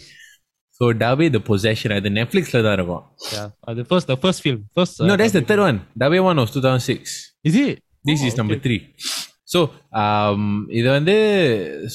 [0.80, 3.04] So Dabbe the possession at the Netflix la தான் இருக்கும்.
[3.36, 4.60] Yeah the first the first film.
[4.78, 5.80] First uh, no that's the third one.
[6.02, 7.16] Dabbe one was 2006
[7.50, 7.74] is it?
[8.10, 8.78] This is oh, number okay.
[8.78, 9.60] 3 so
[10.00, 10.40] um,
[10.78, 11.14] இது வந்து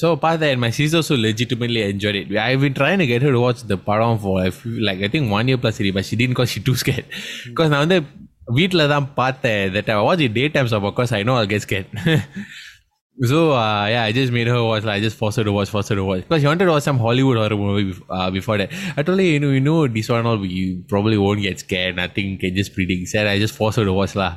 [0.00, 3.76] so பார்த்தேன் my sis also legitimately enjoy it I been trying get her watch the
[3.90, 4.48] படம் for
[4.88, 7.06] like I think one year plus சரி but she didn't cause she too scared
[7.50, 7.98] because நான் வந்து
[8.57, 11.87] வீட்டில் தான் பார்த்தேன் that I watch it daytime so because I know I'll get scared.
[13.31, 14.83] so uh, yeah, I just made her watch.
[14.87, 16.73] Like, I just forced her to watch, forced her to watch because she wanted to
[16.75, 18.71] watch some Hollywood horror movie bef- uh, before that.
[18.97, 21.95] I told her, you know, you know, this one all you probably won't get scared.
[22.03, 23.09] Nothing can just predict.
[23.13, 24.31] Said I just forced her to watch lah.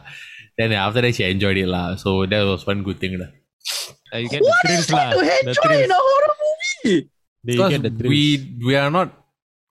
[0.58, 1.86] Then after that, she enjoyed it lah.
[1.96, 3.30] So that was one good thing lah.
[4.12, 5.06] Uh, you get the thrills lah.
[5.14, 5.84] to The enjoy thrills.
[5.88, 6.98] in a horror movie?
[7.46, 8.12] They Because get the thrills.
[8.14, 8.22] we
[8.68, 9.08] we are not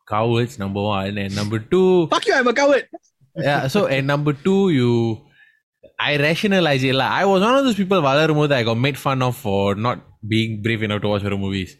[0.07, 0.55] cowards.
[0.65, 1.87] Number one and number two.
[2.15, 2.87] Fuck you, I'm a coward.
[3.36, 3.66] yeah.
[3.68, 5.26] So and number two, you
[5.98, 6.94] I rationalize it.
[6.94, 9.74] Like, I was one of those people valer that I got made fun of for
[9.74, 11.76] not being brave enough to watch horror movies.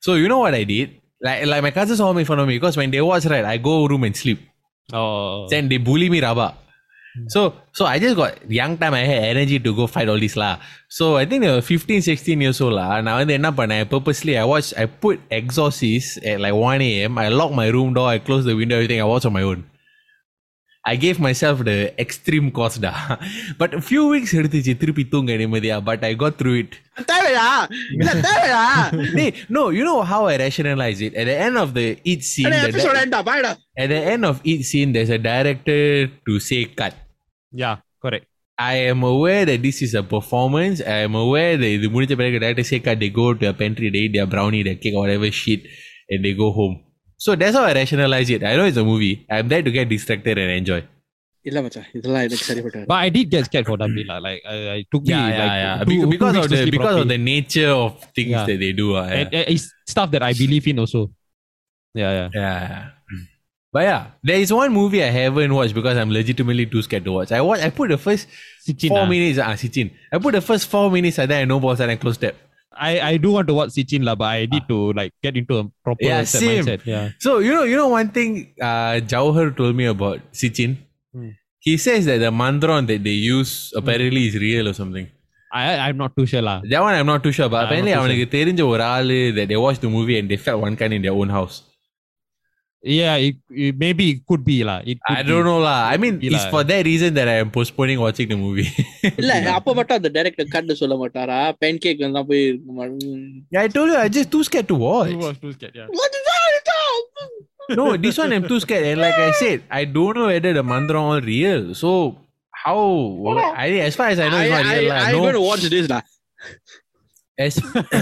[0.00, 1.00] So you know what I did?
[1.20, 3.56] Like like my cousins all made fun of me because when they watch right, I
[3.56, 4.40] go room and sleep.
[4.92, 5.48] Oh.
[5.48, 6.54] Then they bully me rabba.
[7.16, 7.24] Hmm.
[7.28, 10.36] So so I just got young time I had energy to go fight all this
[10.36, 10.58] lah.
[10.88, 13.00] So I think they were 15, 16 years old lah.
[13.00, 17.18] Now and then I purposely I watched I put exorcist at like 1 a.m.
[17.18, 19.64] I locked my room door, I closed the window, everything, I watched on my own.
[20.91, 22.91] I gave myself the extreme cost da.
[23.59, 26.71] But a few weeks எடுத்துச்சு திருப்பி தூங்க நிம்மதியா but I got through it.
[27.11, 27.45] தேவையா
[27.97, 28.63] இல்ல தேவையா
[29.19, 29.27] Hey,
[29.57, 31.13] no, you know how I rationalize it?
[31.21, 33.51] At the end of the each scene, the episode di- ஏண்டா பாய்டா
[33.83, 35.79] at the end of each scene, there's a director
[36.27, 36.95] to say cut.
[37.63, 38.25] Yeah, correct.
[38.57, 40.79] I am aware that this is a performance.
[40.95, 43.89] I am aware that the முடிஞ்ச பிறகு director say cut, they go to a pantry,
[43.95, 45.61] they eat their brownie, their cake, or whatever shit,
[46.11, 46.75] and they go home.
[47.18, 48.44] So that's how I rationalize it.
[48.44, 49.26] I know it's a movie.
[49.30, 50.82] I'm there to get distracted and enjoy.
[51.48, 55.18] இல்ல மச்சான் இதெல்லாம் but i did get scared for Dumbila like I, I took yeah,
[55.18, 55.84] me yeah, like yeah.
[55.90, 57.04] Two, because, because of the because properly.
[57.04, 58.46] of the nature of things yeah.
[58.48, 59.18] that they do uh, yeah.
[59.18, 61.00] and, it's stuff that i believe in also
[62.00, 63.20] yeah yeah yeah
[63.74, 67.14] but yeah there is one movie i haven't watched because i'm legitimately too scared to
[67.18, 68.24] watch i watch i put the first
[68.66, 69.06] Siccin, 4 ah.
[69.14, 69.88] minutes ah Siccin.
[70.12, 72.34] i put the first 4 minutes and then i no balls and i close that
[72.78, 74.68] I, I do want to watch Siccin lah, but I need ah.
[74.68, 76.64] to like get into a proper yeah, set same.
[76.64, 76.84] mindset.
[76.84, 77.10] Yeah.
[77.18, 80.76] So you know, you know one thing uh Jauhar told me about Siccin.
[81.12, 81.30] Hmm.
[81.58, 83.78] He says that the mandron that they use hmm.
[83.78, 84.28] apparently hmm.
[84.28, 85.08] is real or something.
[85.52, 86.60] I I'm not too sure lah.
[86.68, 89.58] That one I'm not too sure, but I'm apparently அவனுக்கு தெரிஞ்ச ஒரு ஆளு that they
[89.66, 91.56] watched the movie and they felt one kind in their own house.
[92.85, 94.81] Yeah, it, it maybe it could be lah.
[94.83, 95.49] It could I don't be.
[95.49, 95.85] know lah.
[95.93, 96.49] I mean, Be it's lah.
[96.53, 98.69] for that reason that I am postponing watching the movie.
[99.21, 103.21] இல்ல அப்ப மட்டும் அந்த director கட்டு சொல்ல மாட்டாரா pen cake வந்தா போய் இருக்க மாட்டேன்
[103.53, 105.13] yeah, I told you I just too scared to watch.
[105.13, 105.89] Too much, too scared, yeah.
[105.99, 106.41] What is that?
[107.79, 108.85] no, this one I'm too scared.
[108.85, 111.73] And like I said, I don't know whether the mandron all real.
[111.75, 112.17] So
[112.51, 112.79] how?
[113.55, 114.89] I as far as I know, it's I, not I, real.
[114.89, 114.95] lah.
[115.05, 116.01] I'm no, going to watch this lah.
[117.37, 117.55] as,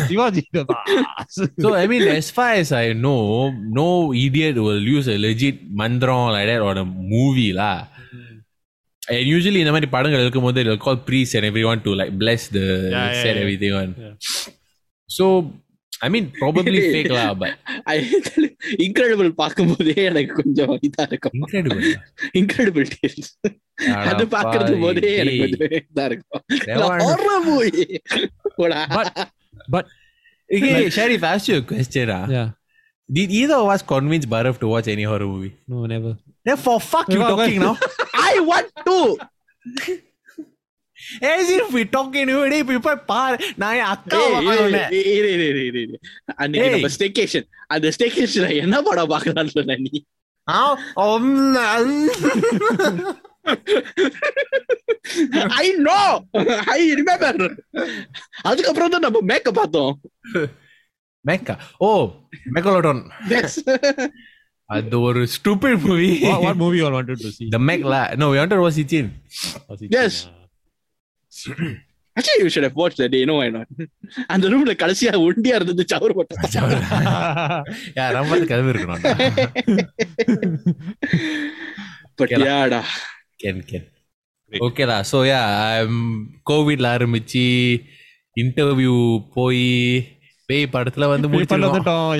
[0.07, 1.35] Shivaji the boss.
[1.63, 6.31] so I mean, as far as I know, no idiot will use a legit mandron
[6.35, 7.87] like that on a movie lah.
[9.11, 12.65] And usually இந்த மாதிரி படங்கள் இருக்கும்போது they'll call priests and everyone to like bless the
[12.95, 13.43] Yeah, yeah, set yeah.
[13.43, 13.87] everything on.
[13.97, 14.15] Yeah.
[15.17, 15.25] So
[16.05, 17.53] I mean probably fake lah, but
[18.85, 21.87] incredible பார்க்கும்போதே எனக்கு கொஞ்சம் இதா இருக்கும் incredible.
[22.39, 23.31] Incredible tales
[24.11, 27.87] அது பாக்குறது போதே எனக்கு கொஞ்சம் இதா இருக்கும் That one- horror movie.
[28.59, 28.79] போடா.
[28.99, 29.09] But
[29.75, 29.85] but
[30.57, 32.07] Okay, Sharif, I asked you a question.
[32.13, 32.23] Ah.
[32.35, 32.47] yeah.
[33.09, 35.51] Did either of us convince Bharat to watch any horror movie?
[35.71, 36.11] No, never.
[36.47, 37.73] Then for fuck you Well, talking now?
[38.29, 38.97] I want to.
[41.23, 44.89] As if we talking to you, people பாரு நான் என் அக்காவை ஏய், வாங்கினேன்.
[44.91, 45.97] இரு, இரு, இரு, இரு, இரு, இரு.
[46.35, 46.73] அன்னைக்கு ஏய்.
[46.75, 49.93] நம்ம ஸ்டேகேஷன் அந்த ஸ்டேகேஷன்ல என்ன படம் பாக்கலாம்னு சொன்ன நீ
[50.47, 50.59] ஆ,
[51.03, 51.63] ஒன்னு.
[55.59, 55.99] ஐ நோ
[56.75, 57.39] ஐ ரிமெம்பர்
[58.43, 59.93] அதுக்கப்புறம் தான் நம்ம மேக்க பார்த்தோம்
[61.25, 61.89] மெக்கா ஓ
[62.55, 63.53] மெக்கலோடான் Yes.
[64.69, 67.47] அது ஒரு stupid movie what, what movie you all wanted to see?
[67.49, 68.59] the Mac la no we wanted
[72.16, 73.24] Actually, you should have watched that day.
[73.24, 73.66] You why not?
[74.26, 76.48] அந்த ரூம்ல கடைசியா ஒண்டியா இருந்தது சவர் போட்டது.
[78.18, 79.02] ரொம்ப கதவு இருக்கணும்.
[82.14, 82.84] பட் யாடா
[83.44, 83.88] கேன் கேன்
[84.52, 85.04] ஓகேடா.
[85.12, 85.40] ஸோ யா
[86.50, 87.46] கோவிட்ல ஆரம்பிச்சு
[88.40, 89.66] இன்டர்வியூ போய்
[90.46, 92.18] பேய் படத்துல வந்து முடிச்சிட்டோம்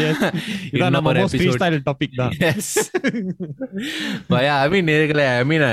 [4.28, 5.66] ஐ மீன் நேர்களே ஐ மீன்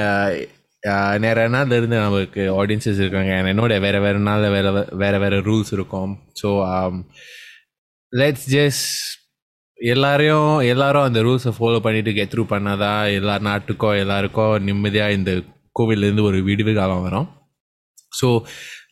[1.23, 3.31] நிறைய நாள்ல இருந்து நமக்கு ஆடியன்சஸ் இருக்காங்க.
[3.53, 4.67] என்னோட வேற வேற நாள்ல வேற
[5.01, 6.13] வேற வேற ரூல்ஸ் இருக்கும்.
[6.41, 6.49] ஸோ
[8.13, 8.87] லெட்ஸ் ஜஸ்ட்
[9.79, 15.31] எல்லாரையும் எல்லாரும் அந்த ரூல்ஸை ஃபாலோ பண்ணிட்டு கெட் த்ரூ பண்ணாதான் எல்லா நாட்டுக்கோ எல்லாருக்கோ நிம்மதியாக இந்த
[15.79, 17.29] கோவிலேருந்து ஒரு விடுவு காலம் வரும்.
[18.19, 18.27] So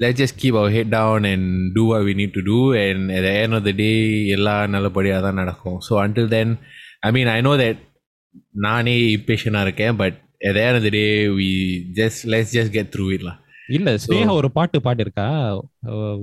[0.04, 3.56] let just keep our head down and do are we need to do and end
[3.58, 3.92] of the day
[4.38, 5.80] எல்லா நல்லபடியாக தான் நடக்கும்.
[5.88, 6.54] So until then
[7.08, 7.82] I mean I know that
[8.68, 11.50] நானே இம்பேஷனாக இருக்கேன் but at the end of the day we
[11.94, 13.38] just let's just get through it lah.
[13.70, 15.26] இல்ல ஸ்னேகா ஒரு பாட்டு பாடிருக்கா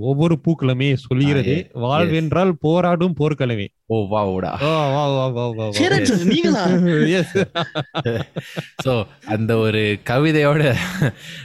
[0.00, 1.80] ஒவ்வொரு பூக்களுமே சொல்லுகிறது Ah.
[1.84, 3.66] வாழ்வென்றால் போராடும் போர்க்களமே.
[3.86, 4.52] ஓ வாவுடா.
[8.84, 8.94] ஸோ
[9.34, 10.62] அந்த ஒரு கவிதையோட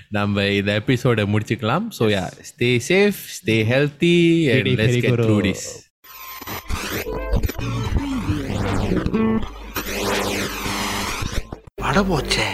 [0.09, 1.88] நம்ம இந்த எபிசோட முடிச்சுக்கலாம்.
[1.99, 4.15] So yeah stay safe stay healthy
[4.55, 5.22] and let's get.
[5.22, 5.67] Through this
[11.82, 12.47] பட போச்சே